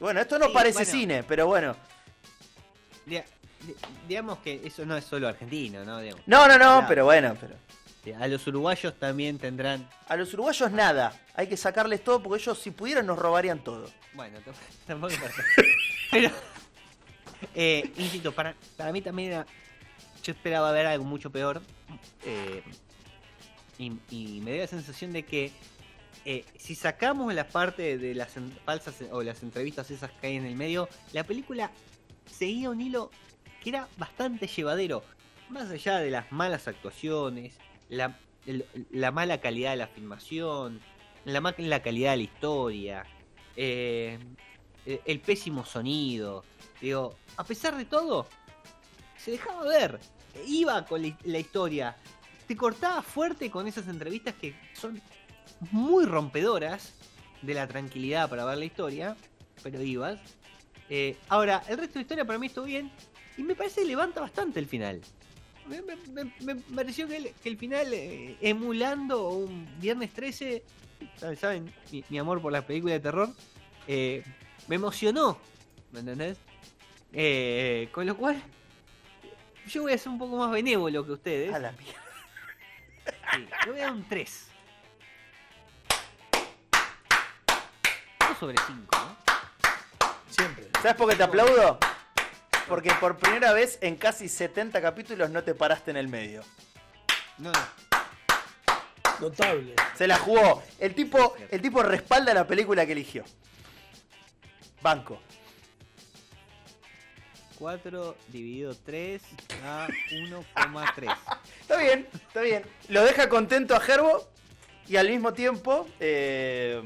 Bueno, 0.00 0.20
esto 0.20 0.38
no 0.38 0.46
Sí, 0.46 0.52
parece 0.54 0.78
bueno. 0.78 0.90
cine, 0.90 1.22
pero 1.22 1.46
bueno. 1.46 1.76
Digamos 4.06 4.38
que 4.38 4.60
eso 4.64 4.84
no 4.86 4.96
es 4.96 5.04
solo 5.04 5.28
argentino, 5.28 5.84
¿no? 5.84 6.00
Digamos, 6.00 6.22
No, 6.26 6.46
no, 6.48 6.54
no, 6.54 6.58
Claro. 6.58 6.86
pero 6.88 7.04
bueno, 7.04 7.36
pero... 7.40 8.18
a 8.18 8.26
los 8.28 8.46
uruguayos 8.46 8.98
también 8.98 9.38
tendrán. 9.38 9.88
A 10.08 10.16
los 10.16 10.32
uruguayos 10.34 10.70
nada. 10.70 11.12
Hay 11.34 11.46
que 11.46 11.56
sacarles 11.56 12.02
todo 12.02 12.22
porque 12.22 12.42
ellos 12.42 12.58
si 12.58 12.70
pudieran 12.70 13.06
nos 13.06 13.18
robarían 13.18 13.62
todo. 13.62 13.90
Bueno, 14.14 14.38
tampoco. 14.86 15.14
Pero, 16.10 16.30
eh, 17.54 17.92
insisto, 17.96 18.32
para, 18.32 18.54
para 18.76 18.92
mí 18.92 19.02
también 19.02 19.32
era. 19.32 19.46
Yo 20.22 20.32
esperaba 20.32 20.72
ver 20.72 20.86
algo 20.86 21.04
mucho 21.04 21.30
peor. 21.30 21.62
eh, 22.24 22.62
y, 23.78 24.40
me 24.40 24.52
dio 24.52 24.62
la 24.62 24.66
sensación 24.66 25.12
de 25.12 25.24
que 25.24 25.52
eh, 26.24 26.44
si 26.56 26.74
sacamos 26.74 27.32
la 27.32 27.48
parte 27.48 27.96
de 27.96 28.14
las 28.14 28.34
falsas 28.64 28.96
o 29.12 29.22
las 29.22 29.42
entrevistas 29.42 29.90
esas 29.90 30.10
que 30.12 30.26
hay 30.26 30.36
en 30.36 30.44
el 30.44 30.56
medio, 30.56 30.88
la 31.12 31.24
película 31.24 31.70
seguía 32.30 32.70
un 32.70 32.80
hilo 32.80 33.10
que 33.62 33.70
era 33.70 33.88
bastante 33.96 34.46
llevadero. 34.46 35.02
Más 35.48 35.70
allá 35.70 35.98
de 35.98 36.10
las 36.10 36.30
malas 36.30 36.68
actuaciones, 36.68 37.54
la, 37.88 38.18
mala 39.12 39.40
calidad 39.40 39.70
de 39.70 39.76
la 39.76 39.86
filmación, 39.86 40.80
la 41.24 41.40
mala 41.40 41.80
calidad 41.80 42.10
de 42.10 42.16
la 42.18 42.22
historia, 42.22 43.06
eh, 43.56 44.18
el, 44.84 45.00
el 45.04 45.20
pésimo 45.20 45.64
sonido. 45.64 46.44
Digo, 46.80 47.16
a 47.36 47.44
pesar 47.44 47.76
de 47.76 47.86
todo, 47.86 48.28
se 49.18 49.32
dejaba 49.32 49.64
ver, 49.64 49.98
iba 50.46 50.84
con 50.84 51.02
la, 51.02 51.38
historia, 51.38 51.96
te 52.46 52.56
cortaba 52.56 53.02
fuerte 53.02 53.50
con 53.50 53.66
esas 53.66 53.88
entrevistas 53.88 54.34
que 54.40 54.54
son 54.74 55.00
muy 55.72 56.04
rompedoras 56.06 56.94
de 57.42 57.54
la 57.54 57.66
tranquilidad 57.66 58.28
para 58.30 58.44
ver 58.44 58.58
la 58.58 58.64
historia, 58.64 59.16
pero 59.62 59.82
ibas. 59.82 60.18
Eh, 60.88 61.16
ahora, 61.28 61.62
el 61.68 61.76
resto 61.78 61.94
de 61.94 61.98
la 61.98 62.02
historia 62.02 62.24
para 62.24 62.38
mí 62.38 62.46
estuvo 62.46 62.64
bien 62.64 62.90
y 63.36 63.42
me 63.42 63.54
parece 63.54 63.82
que 63.82 63.88
levanta 63.88 64.20
bastante 64.20 64.58
el 64.60 64.66
final. 64.66 65.00
Me, 65.66 65.82
me- 65.82 65.96
me- 66.24 66.32
me 66.54 66.54
pareció 66.74 67.06
que 67.06 67.34
el, 67.44 67.58
final, 67.58 67.92
eh, 67.92 68.36
emulando 68.40 69.28
un 69.28 69.68
Viernes 69.78 70.12
13, 70.14 70.62
¿saben? 71.38 71.70
Mi, 72.08 72.18
amor 72.18 72.40
por 72.40 72.52
las 72.52 72.64
películas 72.64 72.94
de 72.94 73.00
terror, 73.00 73.28
eh, 73.86 74.22
me 74.66 74.76
emocionó, 74.76 75.38
¿me 75.92 76.00
entendés? 76.00 76.38
Con 77.92 78.06
lo 78.06 78.16
cual, 78.16 78.42
yo 79.68 79.82
voy 79.82 79.92
a 79.92 79.98
ser 79.98 80.08
un 80.08 80.18
poco 80.18 80.36
más 80.36 80.50
benévolo 80.50 81.04
que 81.04 81.12
ustedes. 81.12 81.54
A 81.54 81.58
la 81.58 81.72
mierda. 81.72 82.02
Sí, 83.32 83.48
yo 83.66 83.72
voy 83.72 83.80
a 83.80 83.84
dar 83.84 83.92
un 83.92 84.08
3. 84.08 84.46
2 88.28 88.38
sobre 88.38 88.56
5, 88.66 88.96
¿no? 88.96 89.16
Siempre. 90.30 90.68
¿Sabes 90.82 90.94
por 90.96 91.08
qué 91.08 91.16
te 91.16 91.22
aplaudo? 91.22 91.78
Porque 92.68 92.92
por 93.00 93.16
primera 93.16 93.52
vez 93.52 93.78
en 93.80 93.96
casi 93.96 94.28
70 94.28 94.80
capítulos 94.82 95.30
no 95.30 95.42
te 95.42 95.54
paraste 95.54 95.90
en 95.90 95.96
el 95.96 96.08
medio. 96.08 96.42
No, 97.38 97.50
no. 97.52 97.58
Notable. 99.20 99.74
Se 99.94 100.06
la 100.06 100.18
jugó. 100.18 100.62
El 100.78 100.94
tipo, 100.94 101.34
el 101.50 101.60
tipo 101.60 101.82
respalda 101.82 102.34
la 102.34 102.46
película 102.46 102.86
que 102.86 102.92
eligió. 102.92 103.24
Banco. 104.80 105.20
4 107.58 108.16
dividido 108.28 108.74
3 108.74 109.20
a 109.64 109.88
1,3. 110.12 111.16
Está 111.60 111.76
bien, 111.76 112.06
está 112.12 112.40
bien. 112.40 112.64
Lo 112.88 113.04
deja 113.04 113.28
contento 113.28 113.74
a 113.74 113.80
Gerbo 113.80 114.28
y 114.86 114.96
al 114.96 115.08
mismo 115.08 115.32
tiempo 115.32 115.88
eh, 115.98 116.80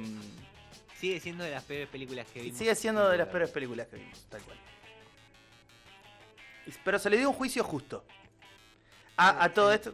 Sigue 0.98 1.18
siendo 1.18 1.42
de 1.42 1.50
las 1.50 1.64
peores 1.64 1.88
películas 1.88 2.26
que 2.32 2.40
vimos. 2.42 2.56
sigue 2.56 2.74
siendo 2.76 3.08
de 3.08 3.18
las 3.18 3.26
peores 3.26 3.50
películas 3.50 3.88
que 3.88 3.96
vimos, 3.96 4.24
tal 4.30 4.40
cual. 4.42 4.56
Pero 6.84 6.98
se 7.00 7.10
le 7.10 7.18
dio 7.18 7.28
un 7.28 7.34
juicio 7.34 7.64
justo. 7.64 8.04
A, 9.16 9.44
a 9.44 9.52
todo 9.52 9.72
esto, 9.72 9.92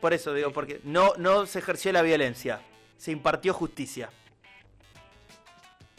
por 0.00 0.12
eso 0.12 0.34
digo, 0.34 0.52
porque 0.52 0.80
no, 0.82 1.12
no 1.16 1.46
se 1.46 1.60
ejerció 1.60 1.92
la 1.92 2.02
violencia, 2.02 2.60
se 2.96 3.12
impartió 3.12 3.54
justicia. 3.54 4.10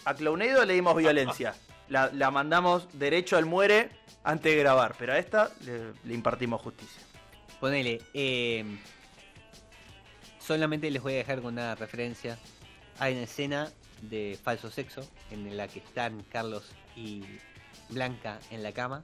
A 0.06 0.14
Clownado 0.14 0.66
le 0.66 0.74
dimos 0.74 0.96
violencia, 0.98 1.56
la, 1.90 2.12
la 2.14 2.32
mandamos 2.32 2.88
derecho 2.98 3.38
al 3.38 3.46
muere 3.46 3.90
antes 4.24 4.54
de 4.54 4.60
grabar, 4.60 4.96
pero 4.98 5.14
a 5.14 5.18
esta 5.18 5.52
le, 5.62 6.14
impartimos 6.14 6.62
justicia. 6.62 7.02
Ponele, 7.60 8.02
eh, 8.14 8.64
solamente 10.40 10.90
les 10.92 11.02
voy 11.02 11.14
a 11.14 11.18
dejar 11.18 11.42
con 11.42 11.54
una 11.54 11.76
referencia. 11.76 12.38
Hay 13.00 13.14
una 13.14 13.24
escena 13.24 13.72
de 14.02 14.38
falso 14.42 14.70
sexo 14.70 15.02
en 15.32 15.58
la 15.58 15.68
que 15.68 15.80
están 15.80 16.24
Carlos 16.32 16.72
y 16.96 17.24
Blanca 17.90 18.40
en 18.52 18.64
la 18.64 18.72
cama, 18.72 19.04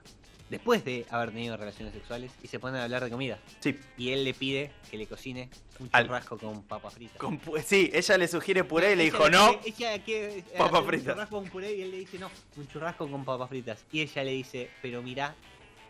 después 0.49 0.85
de 0.85 1.05
haber 1.09 1.31
tenido 1.31 1.57
relaciones 1.57 1.93
sexuales, 1.93 2.31
y 2.43 2.47
se 2.47 2.59
ponen 2.59 2.79
a 2.79 2.83
hablar 2.83 3.03
de 3.03 3.09
comida. 3.09 3.39
Sí, 3.59 3.79
Y 3.97 4.11
él 4.11 4.23
le 4.23 4.33
pide 4.33 4.71
que 4.91 4.97
le 4.97 5.07
cocine 5.07 5.49
un 5.79 5.89
Al- 5.91 6.05
churrasco 6.05 6.37
con 6.37 6.63
papas 6.63 6.93
fritas. 6.93 7.17
con 7.17 7.39
pu- 7.41 7.61
sí, 7.63 7.89
ella 7.93 8.17
le 8.17 8.27
sugiere 8.27 8.63
puré 8.63 8.93
y 8.93 8.95
le 8.95 9.03
dijo 9.05 9.29
no. 9.29 9.59
Ella 9.65 10.03
quiere 10.03 10.37
eh, 10.39 10.43
Papas 10.57 10.81
un 10.81 10.87
fritas. 10.87 11.13
churrasco 11.13 11.35
con 11.41 11.49
puré 11.49 11.73
y 11.75 11.81
él 11.81 11.91
le 11.91 11.97
dice 11.97 12.19
no, 12.19 12.29
un 12.57 12.67
churrasco 12.67 13.09
con 13.09 13.25
papas 13.25 13.49
fritas. 13.49 13.83
Y 13.91 14.01
ella 14.01 14.23
le 14.23 14.31
dice, 14.31 14.69
pero 14.81 15.01
mirá 15.01 15.33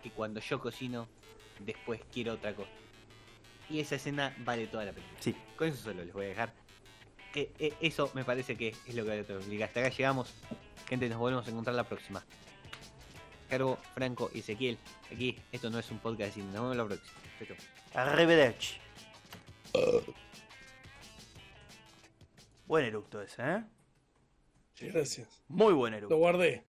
que 0.01 0.11
cuando 0.11 0.39
yo 0.39 0.59
cocino, 0.59 1.07
después 1.59 1.99
quiero 2.13 2.33
otra 2.33 2.53
cosa. 2.53 2.69
Y 3.69 3.79
esa 3.79 3.95
escena 3.95 4.35
vale 4.39 4.67
toda 4.67 4.85
la 4.85 4.93
película. 4.93 5.17
Sí, 5.19 5.35
Con 5.57 5.67
eso 5.67 5.77
solo 5.83 6.03
les 6.03 6.13
voy 6.13 6.25
a 6.25 6.29
dejar. 6.29 6.53
Eh, 7.33 7.51
eh, 7.59 7.73
eso 7.81 8.09
me 8.13 8.23
parece 8.23 8.55
que 8.55 8.69
es 8.69 8.95
lo 8.95 9.03
que 9.03 9.09
vale 9.09 9.23
toda 9.23 9.39
la 9.39 9.45
película. 9.45 9.65
Hasta 9.65 9.79
acá 9.81 9.89
llegamos. 9.89 10.33
Gente, 10.87 11.09
nos 11.09 11.17
volvemos 11.17 11.45
a 11.47 11.49
encontrar 11.49 11.75
la 11.75 11.83
próxima. 11.83 12.23
Cargo, 13.55 13.77
Franco 13.93 14.29
y 14.33 14.39
Ezequiel. 14.39 14.77
Aquí, 15.09 15.39
esto 15.49 15.69
no 15.69 15.79
es 15.79 15.89
un 15.89 15.99
podcast 15.99 16.35
de 16.35 16.41
cine. 16.41 16.51
Nos 16.51 16.61
vemos 16.63 16.75
la 16.75 16.85
próxima. 16.85 17.17
Chau, 17.39 17.47
chau. 17.47 17.57
arrivederci. 17.93 18.75
Buen 22.65 22.83
eructo 22.85 23.21
ese, 23.21 23.41
¿eh? 23.41 23.63
Sí, 24.73 24.89
gracias. 24.89 25.41
Muy 25.47 25.73
buen 25.73 25.93
Lo 25.93 25.97
eructo. 25.99 26.17
guardé. 26.17 26.65